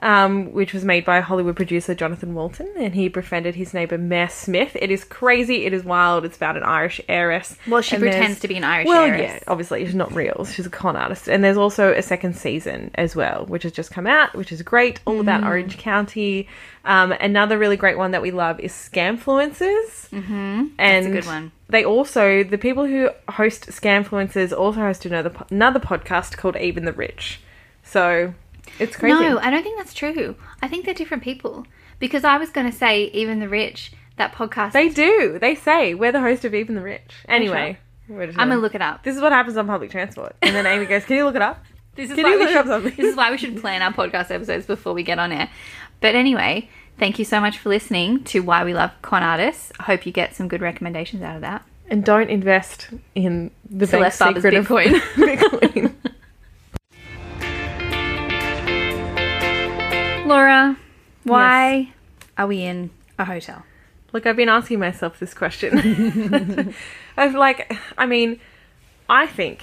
[0.00, 4.28] um, which was made by Hollywood producer Jonathan Walton, and he befriended his neighbour Mare
[4.28, 4.76] Smith.
[4.80, 7.56] It is crazy, it is wild, it's about an Irish heiress.
[7.66, 9.20] Well, she And pretends to be an Irish well, heiress.
[9.20, 10.44] yeah, obviously she's not real.
[10.44, 13.90] She's a con artist, and there's also a second season as well, which has just
[13.90, 15.46] come out, which is great, all about Mm.
[15.46, 16.48] Orange County.
[16.84, 20.66] Um, another really great one that we love is Scamfluencers, mm-hmm.
[20.78, 21.52] and a good one.
[21.68, 26.92] They also the people who host Scamfluencers also host another another podcast called Even the
[26.92, 27.40] Rich.
[27.82, 28.34] So
[28.78, 29.18] it's crazy.
[29.20, 30.36] No, I don't think that's true.
[30.62, 31.66] I think they're different people.
[32.00, 34.72] Because I was going to say, even the rich, that podcast.
[34.72, 35.38] They do.
[35.40, 37.14] They say we're the host of Even the Rich.
[37.28, 39.04] Anyway, I'm going gonna- look it up.
[39.04, 41.42] This is what happens on public transport, and then Amy goes, "Can you look it
[41.42, 42.94] up?" This is, Can why we should, something?
[42.96, 45.48] this is why we should plan our podcast episodes before we get on air.
[46.00, 49.70] But anyway, thank you so much for listening to Why We Love Con Artists.
[49.78, 51.64] I hope you get some good recommendations out of that.
[51.88, 54.94] And don't invest in the Celeste secret of Bitcoin.
[55.14, 55.94] Bitcoin.
[60.34, 60.76] Laura,
[61.22, 61.92] why
[62.36, 63.64] are we in a hotel?
[64.12, 66.74] Look, I've been asking myself this question.
[67.16, 68.40] I've like, I mean,
[69.08, 69.62] I think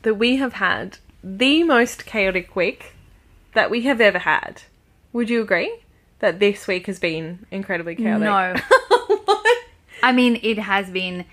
[0.00, 2.94] that we have had the most chaotic week
[3.52, 4.62] that we have ever had.
[5.12, 5.70] Would you agree
[6.20, 8.22] that this week has been incredibly chaotic?
[8.22, 8.54] No.
[10.02, 11.26] I mean, it has been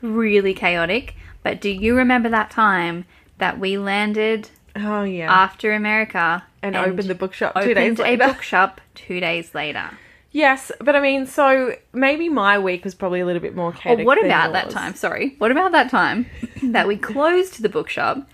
[0.00, 1.16] really chaotic.
[1.42, 3.04] But do you remember that time
[3.38, 5.30] that we landed Oh yeah.
[5.32, 8.26] after America and, opened the bookshop two opened days a later.
[8.28, 9.90] bookshop two days later?
[10.30, 13.70] yes, but I mean, so maybe my week was probably a little bit more oh,
[13.70, 14.06] Or chaotic.
[14.06, 14.94] what about that time?
[14.94, 15.34] Sorry.
[15.38, 16.26] What about that time
[16.62, 18.26] that we closed the bookshop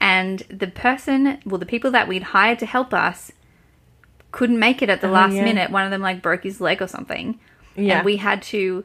[0.00, 3.32] and the person, well, the people that we'd hired to help us
[4.32, 5.44] couldn't make it at the oh, last Oh, yeah.
[5.44, 5.70] minute.
[5.70, 7.38] One of them like broke his leg or something.
[7.74, 7.96] Yeah.
[7.98, 8.84] And we had to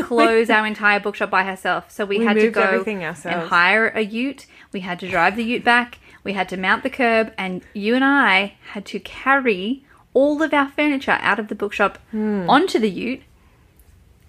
[0.00, 1.90] close our entire bookshop by herself.
[1.90, 4.46] So we, We had to go and hire a ute.
[4.72, 5.98] We had to drive the ute back.
[6.28, 10.52] We had to mount the curb, and you and I had to carry all of
[10.52, 12.44] our furniture out of the bookshop Hmm.
[12.50, 13.22] onto the ute,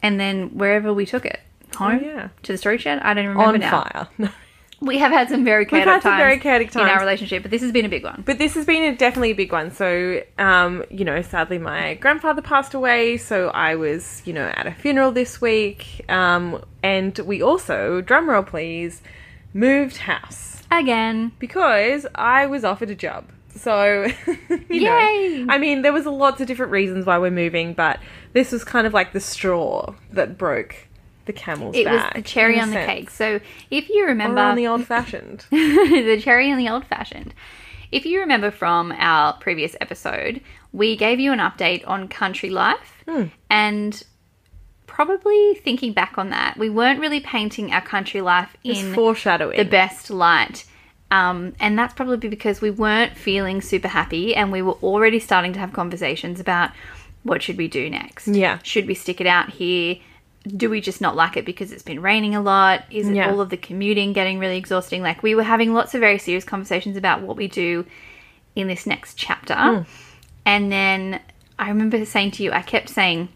[0.01, 1.41] and then wherever we took it
[1.75, 2.27] home Oh, yeah.
[2.43, 2.99] to the storage shed.
[2.99, 3.83] I don't remember on now.
[3.83, 4.07] fire.
[4.81, 7.51] We have had some very chaotic had some times very chaotic in our relationship, but
[7.51, 8.23] this has been a big one.
[8.25, 9.71] But this has been a, definitely a big one.
[9.71, 13.17] So, um, you know, sadly, my grandfather passed away.
[13.17, 16.05] So I was, you know, at a funeral this week.
[16.07, 19.01] Um, and we also, drumroll please,
[19.53, 23.25] moved house Again, because I was offered a job.
[23.55, 24.08] So,
[24.69, 27.99] you know, I mean, there was lots of different reasons why we're moving, but
[28.34, 30.75] this was kind of like the straw that broke
[31.25, 32.13] the camel's it was back.
[32.15, 32.88] the cherry on the sense.
[32.88, 33.10] cake.
[33.10, 35.45] So if you remember, Or on the old fashioned.
[35.51, 37.34] the cherry on the old fashioned.
[37.91, 43.03] If you remember from our previous episode, we gave you an update on country life
[43.08, 43.23] Hmm.
[43.49, 44.01] and
[44.99, 49.57] probably thinking back on that, we weren't really painting our country life in foreshadowing.
[49.57, 50.65] the best light.
[51.09, 55.53] Um, and that's probably because we weren't feeling super happy and we were already starting
[55.53, 56.71] to have conversations about
[57.23, 58.27] what should we do next.
[58.27, 58.59] Yeah.
[58.63, 59.95] Should we stick it out here?
[60.45, 62.83] Do we just not like it because it's been raining a lot?
[62.91, 63.31] Is it Yeah.
[63.31, 65.01] all of the commuting getting really exhausting?
[65.01, 67.85] Like we were having lots of very serious conversations about what we do
[68.53, 69.55] in this next chapter.
[69.55, 69.81] Hmm.
[70.45, 71.21] And then
[71.57, 73.29] I remember saying to you, I kept saying,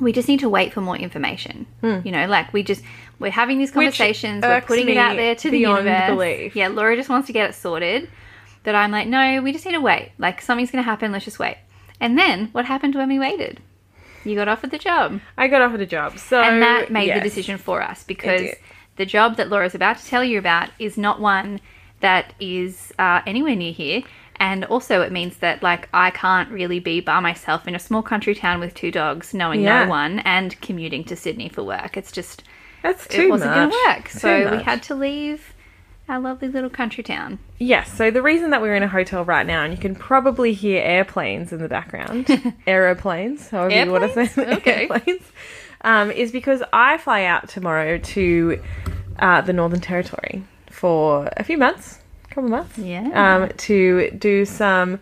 [0.00, 1.66] we just need to wait for more information.
[1.82, 2.82] You know, like we just
[3.18, 3.80] we're having these Hmm.
[3.80, 6.08] Conversations, we're putting it out there to the universe.
[6.08, 6.56] belief.
[6.56, 8.08] Yeah, Laura just wants to get it sorted.
[8.64, 10.12] But I'm like, no, we just need to wait.
[10.18, 11.58] Like something's gonna happen, let's just wait.
[12.00, 13.60] And then what happened when we waited?
[14.24, 15.20] You got offered the job.
[15.36, 16.18] I got offered a job.
[16.18, 17.18] So And that made yes.
[17.18, 18.50] the decision for us because
[18.96, 21.60] the job that Laura's about to tell you about is not one
[22.00, 24.02] that is uh, anywhere near here.
[24.36, 28.02] And also, it means that like I can't really be by myself in a small
[28.02, 29.84] country town with two dogs, knowing Yeah.
[29.84, 31.96] no one, and commuting to Sydney for work.
[31.96, 32.42] It's just
[32.82, 34.08] That's it too wasn't going to work.
[34.08, 35.54] So we had to leave
[36.08, 37.38] our lovely little country town.
[37.58, 40.52] Yes, so the reason that we're in a hotel right now, and you can probably
[40.52, 42.28] hear airplanes in the background,
[42.66, 44.88] aeroplanes, however you want to say Okay.
[44.88, 45.22] airplanes,
[45.80, 48.62] um, is because I fly out tomorrow to
[49.18, 52.00] uh, the Northern Territory for a few months.
[52.34, 52.76] Couple months.
[52.78, 53.10] Yeah.
[53.44, 54.98] Um, to do some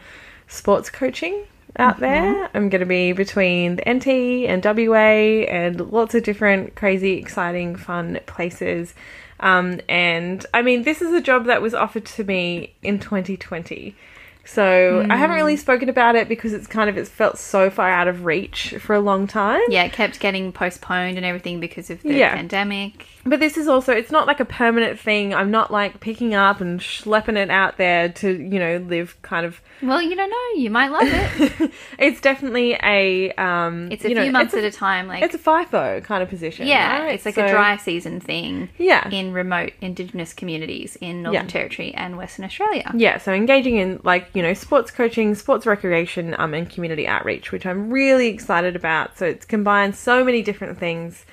[0.49, 1.45] sports coaching
[1.79, 2.03] out Mm-hmm.
[2.03, 2.51] there.
[2.55, 4.07] I'm going to be between the NT
[4.49, 8.95] and WA and lots of different crazy, exciting, fun places.
[9.41, 13.97] Um, and I mean, this is a job that was offered to me in 2020.
[14.45, 15.43] So I haven't Hmm.
[15.43, 18.75] really spoken about it because it's kind of it's felt so far out of reach
[18.81, 19.61] for a long time.
[19.69, 22.35] yeah, it kept getting postponed and everything because of the Yeah.
[22.35, 23.07] pandemic.
[23.25, 25.33] But this is also, it's not like a permanent thing.
[25.33, 29.47] I'm not like picking up and schlepping it out there to, you know, live kind
[29.47, 29.61] of.
[29.81, 30.61] Well, you don't know.
[30.61, 31.71] You might love it.
[32.01, 33.31] it's definitely a.
[33.35, 35.07] Um, It's a you few know, months at a time.
[35.07, 36.67] Like It's a FIFO kind of position.
[36.67, 37.15] yeah, right?
[37.15, 38.71] it's like So- a dry season thing.
[38.77, 39.09] Yeah.
[39.11, 41.49] In remote Indigenous communities in Northern Yeah.
[41.49, 42.91] Territory and Western Australia.
[42.95, 47.53] Yeah, so engaging in like, you know, sports coaching, sports recreation, um, and community outreach,
[47.53, 49.19] which I'm really excited about.
[49.19, 51.25] So it's combined so many different things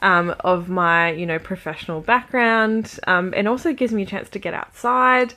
[0.00, 4.38] um, of my, you know, professional background, um, and also gives me a chance to
[4.38, 5.34] get outside.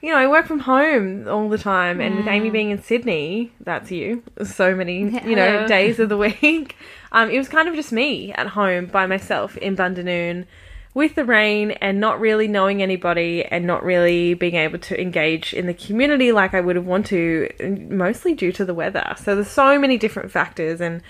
[0.00, 3.52] You know, I work from home all the time, and with Amy being in Sydney,
[3.60, 6.76] that's you, so many, you know, days of the week.
[7.14, 10.46] Um, it was kind of just me at home by myself in Bundanoon
[10.94, 15.54] with the rain and not really knowing anybody and not really being able to engage
[15.54, 19.14] in the community like I would have wanted to, mostly due to the weather.
[19.16, 21.02] So there's so many different factors, and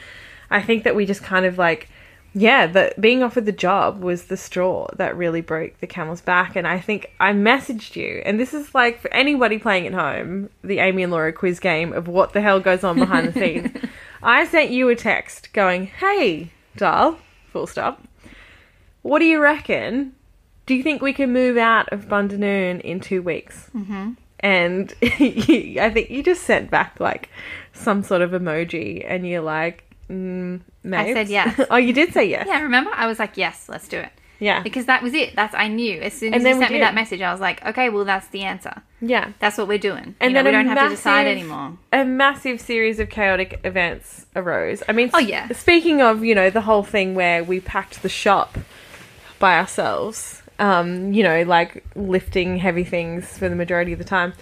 [0.51, 1.88] I think that we just kind of like,
[2.35, 6.57] yeah, the being offered the job was the straw that really broke the camel's back.
[6.57, 10.49] And I think I messaged you, and this is like for anybody playing at home,
[10.62, 13.77] the Amy and Laura quiz game of what the hell goes on behind the scenes.
[14.23, 17.18] I sent you a text going, "Hey, doll,
[17.51, 18.01] full stop."
[19.03, 20.15] What do you reckon?
[20.67, 23.69] Do you think we can move out of Bundanoon in two weeks?
[23.75, 24.12] Mm-hmm.
[24.41, 27.29] And you, I think you just sent back like
[27.73, 30.61] some sort of emoji, and you're like, mm,
[30.91, 31.61] I said yes.
[31.71, 32.47] oh, you did say yes.
[32.47, 32.91] Yeah, remember?
[32.95, 34.11] I was like, yes, let's do it.
[34.43, 34.61] Yeah.
[34.62, 35.37] Because that was it.
[35.37, 36.01] That's I knew.
[36.01, 38.05] As soon And as then you sent me that message, I was like, okay, well,
[38.05, 38.83] that's the answer.
[39.01, 39.33] Yeah.
[39.38, 40.17] That's what we're doing.
[40.19, 41.79] And you know, then we don't have to decide anymore.
[41.93, 44.83] A massive series of chaotic events arose.
[44.88, 45.47] I mean, Oh, yeah.
[45.53, 48.59] Speaking of, you know, the whole thing where we packed the shop
[49.43, 54.33] by ourselves, um, you know, like lifting heavy things for the majority of the time,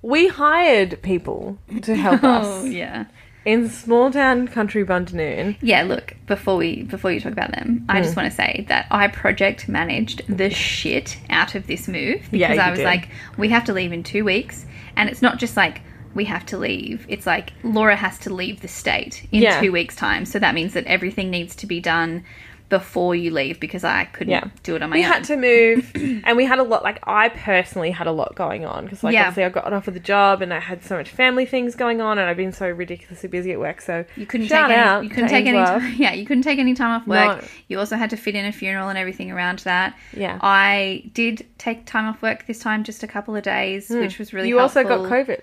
[0.00, 2.28] we hired people to help Oh,
[2.62, 3.04] us yeah.
[3.44, 5.56] in small town country Bundanoon.
[5.60, 8.02] Yeah, look, before we before you talk about them, I Hmm.
[8.04, 12.48] just want to say that I project managed the shit out of this move Yeah,
[12.48, 12.86] because you I was did.
[12.86, 14.64] like, we have to leave in 2 weeks
[14.96, 15.82] and it's not just like
[16.14, 17.04] we have to leave.
[17.08, 19.60] It's like Laura has to leave the state in Yeah.
[19.60, 20.24] 2 weeks time.
[20.24, 22.24] So that means that everything needs to be done
[22.70, 24.44] before you leave because I couldn't Yeah.
[24.62, 25.10] do it on my We own.
[25.10, 25.92] We had to move,
[26.24, 26.82] and we had a lot.
[26.82, 29.22] Like I personally had a lot going on because, like, Yeah.
[29.28, 32.00] obviously, I got off of the job, and I had so much family things going
[32.00, 33.82] on, and I've been so ridiculously busy at work.
[33.82, 34.74] So You couldn't take any.
[34.74, 35.58] out You couldn't take any.
[35.58, 37.42] Time, yeah, you couldn't take any time off work.
[37.42, 37.48] No.
[37.68, 39.94] You also had to fit in a funeral and everything around that.
[40.16, 40.38] Yeah.
[40.40, 43.98] I did take time off work this time, just a couple of days, hmm.
[44.00, 44.48] which was really.
[44.48, 45.00] You also got.
[45.10, 45.40] COVID.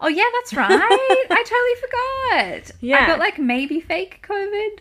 [0.00, 0.70] Oh yeah, that's right.
[0.72, 2.70] I totally forgot.
[2.80, 4.78] Yeah, I got like maybe fake COVID.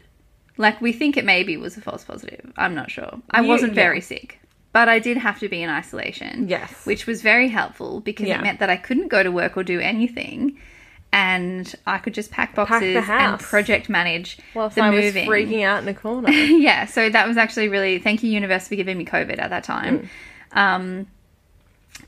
[0.58, 2.52] Like we think it maybe was a false positive.
[2.58, 3.20] I'm not sure.
[3.32, 3.84] I You- wasn't yeah.
[3.84, 4.40] very sick.
[4.72, 6.48] But I did have to be in isolation.
[6.50, 6.86] Yes.
[6.86, 8.40] Which was very helpful because Yeah.
[8.40, 10.58] it meant that I couldn't go to work or do anything.
[11.12, 15.78] And I could just pack boxes and project manage Whilst the I was freaking out
[15.78, 16.32] in the corner.
[16.32, 19.64] yeah, so that was actually really thank you, universe, for giving me COVID at that
[19.64, 20.10] time.
[20.52, 20.58] Mm.
[20.58, 21.08] Um,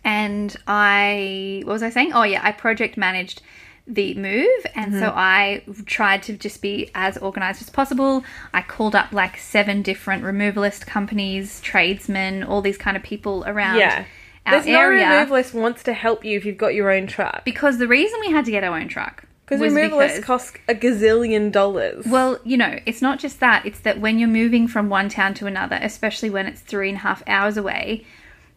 [0.04, 2.14] and I what was I saying?
[2.14, 3.44] Oh yeah, I project managed
[3.88, 5.18] the move, and so Mm-hmm.
[5.18, 8.24] I tried to just be as organized as possible.
[8.54, 13.78] I called up like seven different removalist companies, tradesmen, all these kind of people around
[13.78, 14.06] yeah.
[14.46, 15.06] our There's no area.
[15.06, 17.46] removalist wants to help you if you've got your own truck.
[17.46, 21.52] because the reason we had to get our own truck Because removalists cost a gazillion
[21.52, 22.06] dollars.
[22.08, 23.66] Well, you know, it's not just that.
[23.68, 26.98] It's that when you're moving from one town to another, especially when it's three and
[26.98, 28.04] a half hours away,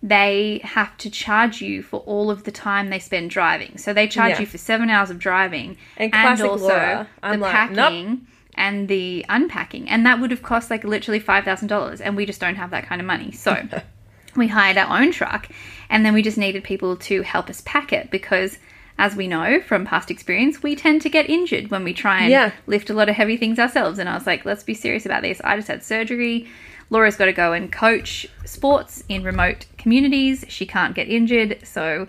[0.03, 3.79] they have to charge you for all of the time they spend driving.
[3.79, 4.41] So they charge Yeah.
[4.41, 9.25] you for seven hours of driving And classic also Laura, the like, packing and the
[9.29, 9.89] unpacking.
[9.89, 12.01] And that would have cost like literally $5,000.
[12.01, 13.33] And we just don't have that kind of money.
[13.33, 13.57] So
[14.37, 15.49] we hired our own truck
[15.91, 18.59] and then we just needed people to help us pack it because.
[19.01, 22.33] As we know from past experience, we tend to get injured when we try and
[22.33, 22.51] Yeah.
[22.67, 24.01] lift a lot of heavy things ourselves.
[24.01, 25.41] And I was like, let's be serious about this.
[25.45, 26.49] I just had surgery.
[26.91, 30.45] Laura's got to go and coach sports in remote communities.
[30.49, 31.59] She can't get injured.
[31.65, 32.07] So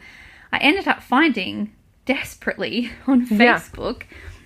[0.51, 1.73] I ended up finding
[2.05, 3.59] desperately on Yeah.
[3.59, 4.03] Facebook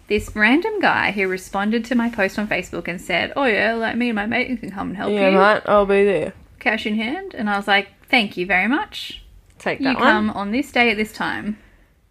[0.07, 3.95] this random guy who responded to my post on Facebook and said, Oh, yeah, like
[3.95, 5.37] me and my mate can come and help yeah, you.
[5.37, 5.61] right.
[5.65, 6.33] I'll be there.
[6.59, 7.33] Cash in hand.
[7.33, 9.23] And I was like, Thank you very much.
[9.59, 10.35] Take You that come one.
[10.35, 11.57] on this day at this time.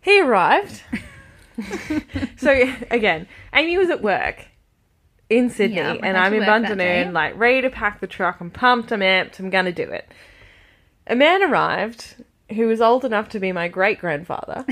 [0.01, 0.83] He arrived.
[2.39, 4.47] so again, Amy was at work
[5.29, 7.05] in Sydney, Yeah, and I'm in work that day.
[7.05, 8.41] Bundanoon, like ready to pack the truck.
[8.41, 8.93] I'm pumped.
[8.93, 9.39] I'm amped.
[9.39, 10.09] I'm gonna do it.
[11.07, 12.16] A man arrived
[12.51, 14.64] who was old enough to be my great grandfather,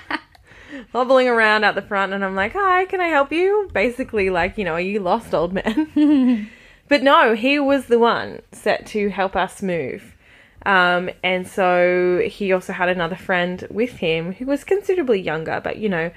[0.92, 4.58] hobbling around out the front, and I'm like, "Hi, can I help you?" Basically, like,
[4.58, 6.50] you know, are you lost, old man?
[6.88, 10.14] but no, he was the one set to help us move.
[10.64, 15.78] Um, and so he also had another friend with him who was considerably younger, but
[15.78, 16.10] you know.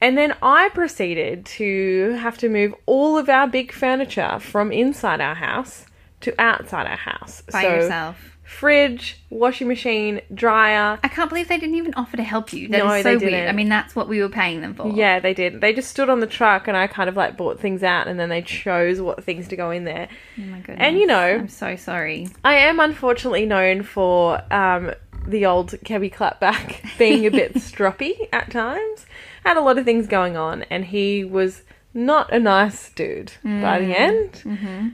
[0.00, 5.20] And then I proceeded to have to move all of our big furniture from inside
[5.20, 5.86] our house
[6.20, 7.42] to outside our house.
[7.52, 8.16] By so yourself.
[8.44, 10.98] fridge, washing machine, dryer.
[11.02, 12.68] I can't believe they didn't even offer to help you.
[12.68, 13.48] That is No, so they didn't.
[13.48, 14.88] I mean, that's what we were paying them for.
[14.88, 15.60] Yeah, they did.
[15.60, 18.18] They just stood on the truck and I kind of like bought things out and
[18.20, 20.08] then they chose what things to go in there.
[20.38, 20.78] Oh my goodness.
[20.78, 22.28] And, you know- I'm so sorry.
[22.44, 24.92] I am unfortunately known for um,
[25.26, 29.06] the old Kebby Clapback being a bit stroppy at times.
[29.48, 31.62] Had a lot of things going on, and he was
[31.94, 33.32] not a nice dude
[33.62, 34.42] by the end.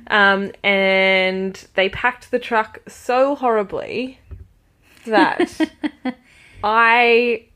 [0.06, 4.20] Um, and they packed the truck so horribly
[5.06, 5.60] that
[6.64, 7.46] I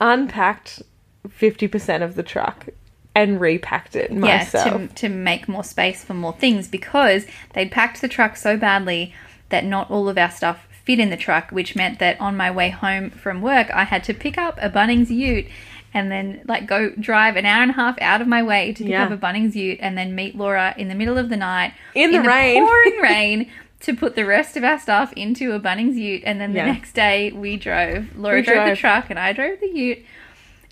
[0.00, 0.82] unpacked
[1.28, 2.66] 50% of the truck
[3.14, 4.66] and repacked it myself.
[4.66, 8.56] Yeah, to, to make more space for more things because they'd packed the truck so
[8.56, 9.14] badly
[9.50, 12.50] that not all of our stuff fit in the truck, which meant that on my
[12.50, 15.46] way home from work, I had to pick up a Bunnings ute
[15.94, 18.82] and then like go drive an hour and a half out of my way to
[18.82, 19.04] pick Yeah.
[19.04, 22.10] up a Bunnings ute and then meet Laura in the middle of the night In
[22.12, 22.62] the rain.
[22.66, 23.50] pouring rain.
[23.80, 26.72] To put the rest of our stuff into a Bunnings ute, and then the Yeah.
[26.72, 28.16] next day we drove.
[28.16, 29.98] Laura We drove, the truck, and I drove the ute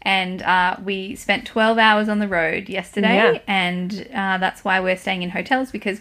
[0.00, 3.38] and uh, we spent 12 hours on the road yesterday Yeah.
[3.46, 6.00] and uh, that's why we're staying in hotels because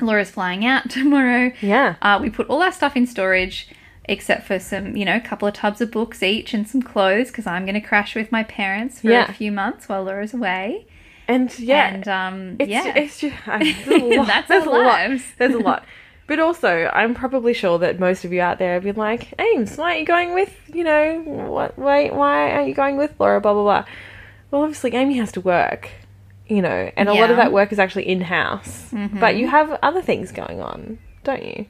[0.00, 1.96] laura's flying out tomorrow Yeah.
[2.02, 3.68] uh, we put all our stuff in storage
[4.10, 7.28] except for some you know a couple of tubs of books each and some clothes
[7.28, 9.30] because i'm going to crash with my parents for Yeah.
[9.30, 10.86] a few months while laura's away
[11.28, 14.26] And yeah, and um, It's, yeah it's just there's a lot.
[14.26, 15.10] That's there's a lot.
[15.38, 15.84] There's a lot.
[16.26, 19.76] But also, I'm probably sure that most of you out there have been like, Ames,
[19.76, 21.22] why are you going with, you know,
[21.56, 21.76] what?
[21.76, 23.40] Why, why aren't you going with Laura?
[23.40, 23.84] Blah blah blah.
[24.50, 25.90] Well, obviously, Amy has to work,
[26.46, 28.92] you know, and a lot of that work is actually in house.
[29.20, 31.66] But you have other things going on, don't you?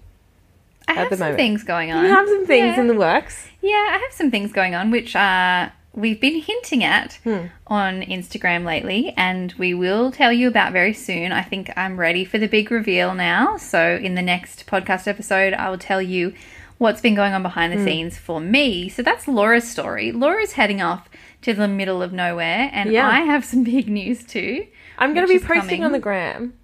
[0.91, 1.36] I have some moment.
[1.38, 2.80] things going on You have some things Yeah.
[2.80, 3.49] in the works.
[3.62, 7.47] Yeah, I have some things going on which uh, we've been hinting at Hmm.
[7.66, 11.32] on Instagram lately, and we will tell you about very soon.
[11.32, 13.57] I think I'm ready for the big reveal now.
[13.57, 16.32] So, in the next podcast episode, I will tell you
[16.78, 17.84] what's been going on behind the Hmm.
[17.84, 18.88] scenes for me.
[18.88, 20.12] So, that's Laura's story.
[20.12, 21.09] Laura's heading off
[21.43, 23.09] to the middle of nowhere, and Yeah.
[23.09, 24.66] I have some big news too.
[24.99, 25.84] I'm going to be posting coming.
[25.84, 26.55] on the gram.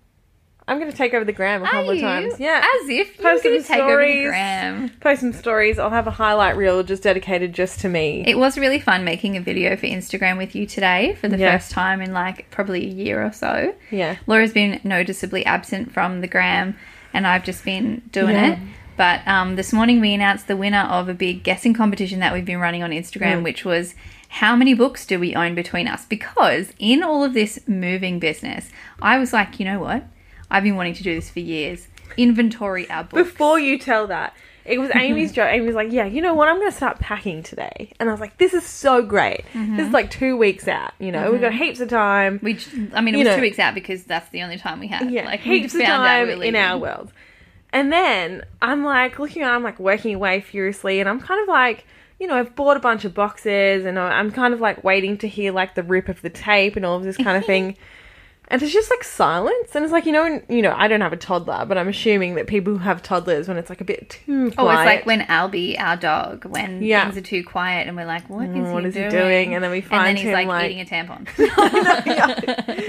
[0.69, 2.41] I'm going to take over the gram a Are couple of times.
[2.41, 2.59] Yeah.
[2.83, 4.89] As if you were going to take over the gram.
[5.01, 5.79] post some stories.
[5.79, 8.25] I'll have a highlight reel just dedicated just to me.
[8.27, 11.57] It was really fun making a video for Instagram with you today for the Yeah.
[11.57, 13.75] first time in like probably a year or so.
[13.93, 14.17] yeah.
[14.27, 16.77] Laura's been noticeably absent from the gram,
[17.13, 18.53] and I've just been doing Yeah.
[18.55, 18.59] it.
[18.97, 22.45] But um, this morning we announced the winner of a big guessing competition that we've
[22.45, 23.45] been running on Instagram, Mm.
[23.45, 23.95] which was
[24.29, 26.05] how many books do we own between us?
[26.07, 30.03] Because in all of this moving business, I was like, you know what?
[30.51, 31.89] I've been wanting to do this for years.
[32.17, 33.23] Inventory our books.
[33.31, 34.35] Before you tell that,
[34.65, 35.49] it was Amy's joke.
[35.51, 36.49] Amy was like, "Yeah, you know what?
[36.49, 39.45] I'm going to start packing today," and I was like, "This is so great.
[39.53, 39.77] Mm-hmm.
[39.77, 40.93] This is like two weeks out.
[40.99, 42.41] You know, we've got heaps of time.
[42.43, 43.37] we, j- I mean, it You was know.
[43.37, 45.11] two weeks out because that's the only time we had.
[45.11, 47.13] yeah, like heaps of time we in our world."
[47.73, 51.49] And then I'm like looking around, I'm like working away furiously, and I'm kind of
[51.49, 51.85] like.
[52.19, 55.29] You know, I've bought a bunch of boxes and I'm kind of like waiting to
[55.29, 57.77] hear like the rip of the tape and all of this kind of thing.
[58.49, 61.13] And it's just like silence, and it's like you know, you know, I don't have
[61.13, 64.09] a toddler, but I'm assuming that people who have toddlers, when it's like a bit
[64.25, 67.05] too quiet, Oh, it's like when Albie, our dog, when Yeah.
[67.07, 69.11] things are too quiet and we're like, what is Mm, he what is he doing?
[69.11, 69.55] doing?
[69.55, 71.27] And then we find and then he's him, like, like- eating a tampon.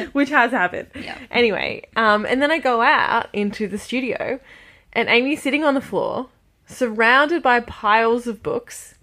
[0.13, 0.89] which has happened.
[0.93, 1.17] Yeah.
[1.31, 4.39] Anyway, um, and then I go out into the studio,
[4.93, 6.27] and Amy's sitting on the floor,
[6.67, 8.93] surrounded by piles of books,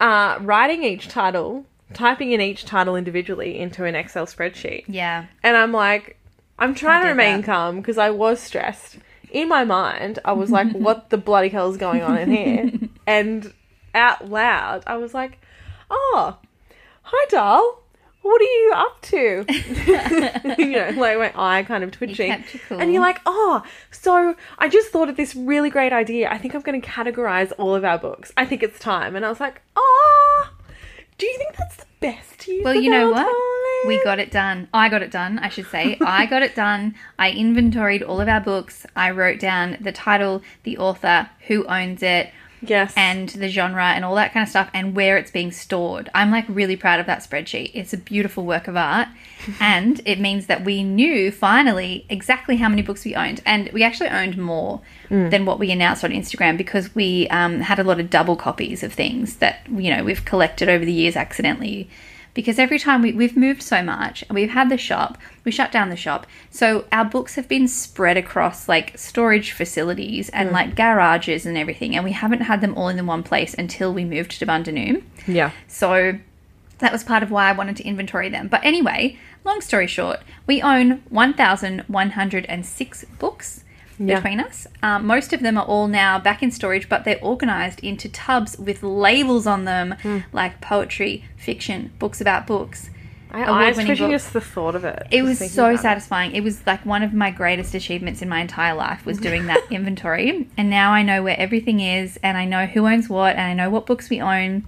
[0.00, 5.26] uh, writing each title, typing in each title individually into an Excel spreadsheet, yeah.
[5.42, 6.18] and I'm like,
[6.58, 7.46] I'm trying to remain that.
[7.46, 8.98] calm because I was stressed.
[9.30, 12.72] In my mind, I was like, "What the bloody hell is going on in here?"
[13.06, 13.52] and
[13.94, 15.40] out loud, I was like,
[15.90, 16.38] "Oh,
[17.02, 17.80] hi, doll.
[18.22, 19.44] What are you up to?"
[20.62, 22.30] you know, like my eye kind of twitching.
[22.30, 22.80] you cool.
[22.80, 26.30] And you're like, "Oh, so I just thought of this really great idea.
[26.30, 28.32] I think I'm going to categorize all of our books.
[28.36, 30.23] I think it's time." And I was like, "Oh,
[31.18, 33.24] do you think that's the best use Well, you know what?
[33.24, 34.68] time?" We got it done.
[34.72, 35.98] I got it done, I should say.
[36.00, 36.94] I got it done.
[37.18, 38.86] I inventoried all of our books.
[38.96, 42.32] I wrote down the title, the author, who owns it,
[42.68, 42.92] Yes.
[42.96, 46.10] and the genre and all that kind of stuff and where it's being stored.
[46.14, 47.70] I'm like really proud of that spreadsheet.
[47.74, 49.08] It's a beautiful work of art
[49.60, 53.82] and it means that we knew finally exactly how many books we owned and we
[53.82, 58.00] actually owned more than what we announced on Instagram because we um, had a lot
[58.00, 61.88] of double copies of things that you know we've collected over the years accidentally
[62.34, 65.72] because every time we, we've moved so much and we've had the shop we shut
[65.72, 70.52] down the shop so our books have been spread across like storage facilities and mm.
[70.52, 73.92] like garages and everything and we haven't had them all in the one place until
[73.92, 75.50] we moved to Bundanoon yeah.
[75.68, 76.18] so
[76.78, 78.48] that was part of why I wanted to inventory them.
[78.48, 83.63] But anyway, long story short, we own 1,106 books
[83.98, 84.16] Yeah.
[84.16, 84.66] between us.
[84.82, 88.58] Um, most of them are all now back in storage, but they're organized into tubs
[88.58, 90.18] with labels on them, Hmm.
[90.32, 92.90] like poetry, fiction, books about books.
[93.30, 93.98] I, was books.
[93.98, 95.08] just the thought of it.
[95.10, 95.78] It was so about it.
[95.80, 96.32] satisfying.
[96.36, 99.60] It was like one of my greatest achievements in my entire life was doing that
[99.72, 100.48] inventory.
[100.56, 103.52] And now I know where everything is and I know who owns what and I
[103.54, 104.64] know what books we own.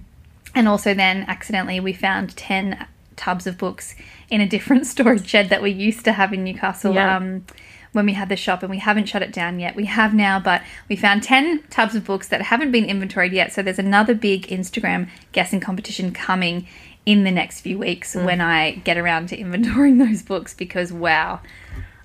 [0.53, 3.95] And also then accidentally we found 10 tubs of books
[4.29, 6.93] in a different storage shed that we used to have in Newcastle.
[6.93, 7.15] Yeah.
[7.15, 7.45] Um,
[7.93, 9.75] when we had the shop and we haven't shut it down yet.
[9.75, 13.51] We have now, but we found 10 tubs of books that haven't been inventoried yet.
[13.53, 16.67] So there's another big Instagram guessing competition coming
[17.05, 18.25] in the next few weeks Mm.
[18.25, 21.39] when I get around to inventorying those books because wow.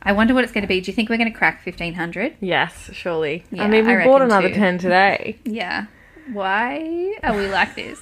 [0.05, 0.81] I wonder what it's going to be.
[0.81, 2.37] Do you think we're going to crack 1500?
[2.41, 3.45] Yes, surely.
[3.53, 4.55] Yeah, I mean, we I bought another too.
[4.55, 5.39] 10 today.
[5.45, 5.87] Yeah.
[6.33, 8.01] Why are we like this?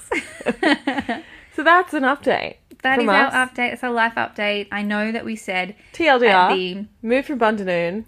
[1.53, 2.55] So that's an update.
[2.83, 3.73] That is our update.
[3.73, 4.67] It's our life update.
[4.71, 6.55] I know that we said TLDR.
[6.55, 8.05] the Moved from Bundanoon.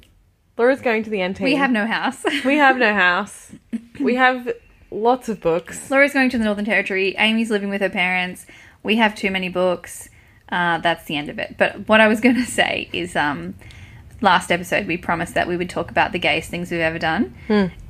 [0.57, 1.41] Laura's going to the NT.
[1.41, 2.24] we have no house.
[2.45, 3.51] We have no house.
[3.99, 4.51] We have
[4.91, 5.89] lots of books.
[5.89, 7.15] Laura's going to the Northern Territory.
[7.17, 8.45] Amy's living with her parents.
[8.84, 10.09] We have too many books.
[10.49, 11.55] Uh, that's the end of it.
[11.57, 13.55] But what I was going to say is, um,
[14.21, 17.34] last episode we promised that we would talk about the gayest things we've ever done,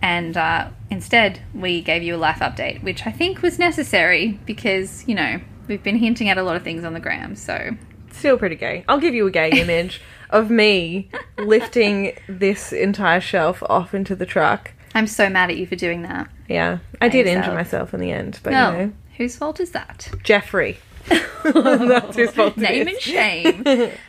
[0.01, 5.05] and uh, instead we gave you a life update, which I think was necessary because
[5.07, 7.35] you know we've been hinting at a lot of things on the gram.
[7.35, 7.71] So
[8.11, 8.85] Still pretty gay.
[8.87, 9.99] I'll give you a gay image
[10.29, 14.71] of me lifting this entire shelf off into the truck.
[14.95, 16.29] I'm so mad at you for doing that.
[16.47, 17.45] Yeah, I did yourself.
[17.45, 20.09] injure myself in the end, but No, you know, whose fault is that?
[20.23, 20.77] Jeffrey.
[21.43, 22.55] That's his fault.
[22.55, 23.63] Name and shame.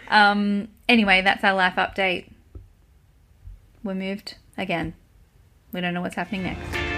[0.08, 2.28] um, anyway, that's our life update.
[3.82, 4.94] We're moved again.
[5.72, 6.93] We don't know what's happening next.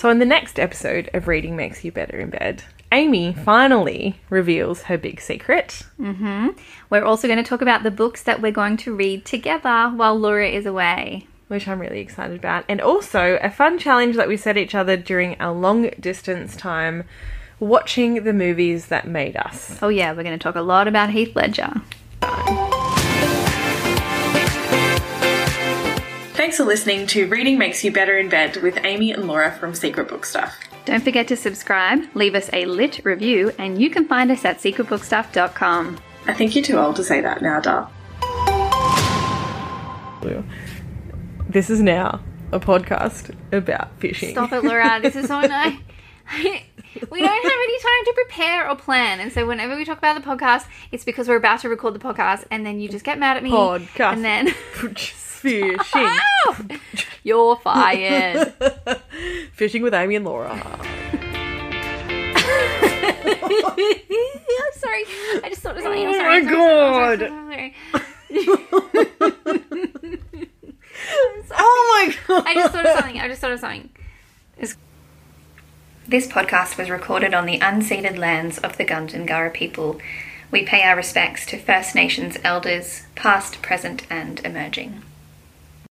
[0.00, 4.84] So, in the next episode of Reading Makes You Better in Bed, Amy finally reveals
[4.84, 5.82] her big secret.
[6.00, 6.58] Mm-hmm.
[6.88, 10.18] We're also going to talk about the books that we're going to read together while
[10.18, 11.26] Laura is away.
[11.48, 12.64] which I'm really excited about.
[12.66, 17.04] And also a fun challenge that we set each other during our long distance time
[17.58, 19.78] watching the movies that made us.
[19.82, 21.82] Oh, yeah, we're going to talk a lot about Heath Ledger.
[26.50, 29.72] Thanks for listening to Reading Makes You Better in Bed with Amy and Laura from
[29.72, 30.58] Secret Book Stuff.
[30.84, 34.58] Don't forget to subscribe, leave us a lit review, and you can find us at
[34.58, 36.00] secretbookstuff.com.
[36.26, 37.88] I think you're too old to say that now, Dar.
[41.48, 42.20] This is now
[42.50, 44.32] a podcast about fishing.
[44.32, 44.98] Stop it, Laura.
[45.00, 45.78] This is so nice.
[46.42, 49.20] we don't have any time to prepare or plan.
[49.20, 52.00] And so whenever we talk about the podcast, it's because we're about to record the
[52.00, 53.52] podcast and then you just get mad at me.
[53.52, 54.14] Podcast.
[54.14, 54.48] And then
[55.40, 56.08] fishing.
[57.22, 58.52] You're fired.
[59.52, 60.50] fishing with Amy and Laura.
[63.32, 65.04] I'm sorry.
[65.42, 66.06] I just thought of something.
[66.06, 67.74] I'm Oh my I'm sorry, I'm sorry, I'm sorry.
[71.52, 72.46] Oh my god.
[72.46, 73.20] I just thought of something.
[73.20, 73.88] I just thought of something.
[74.56, 74.76] It's-
[76.06, 80.00] This podcast was recorded on the unceded lands of the Gundungurra people.
[80.50, 85.02] We pay our respects to First Nations elders, past, present, and emerging.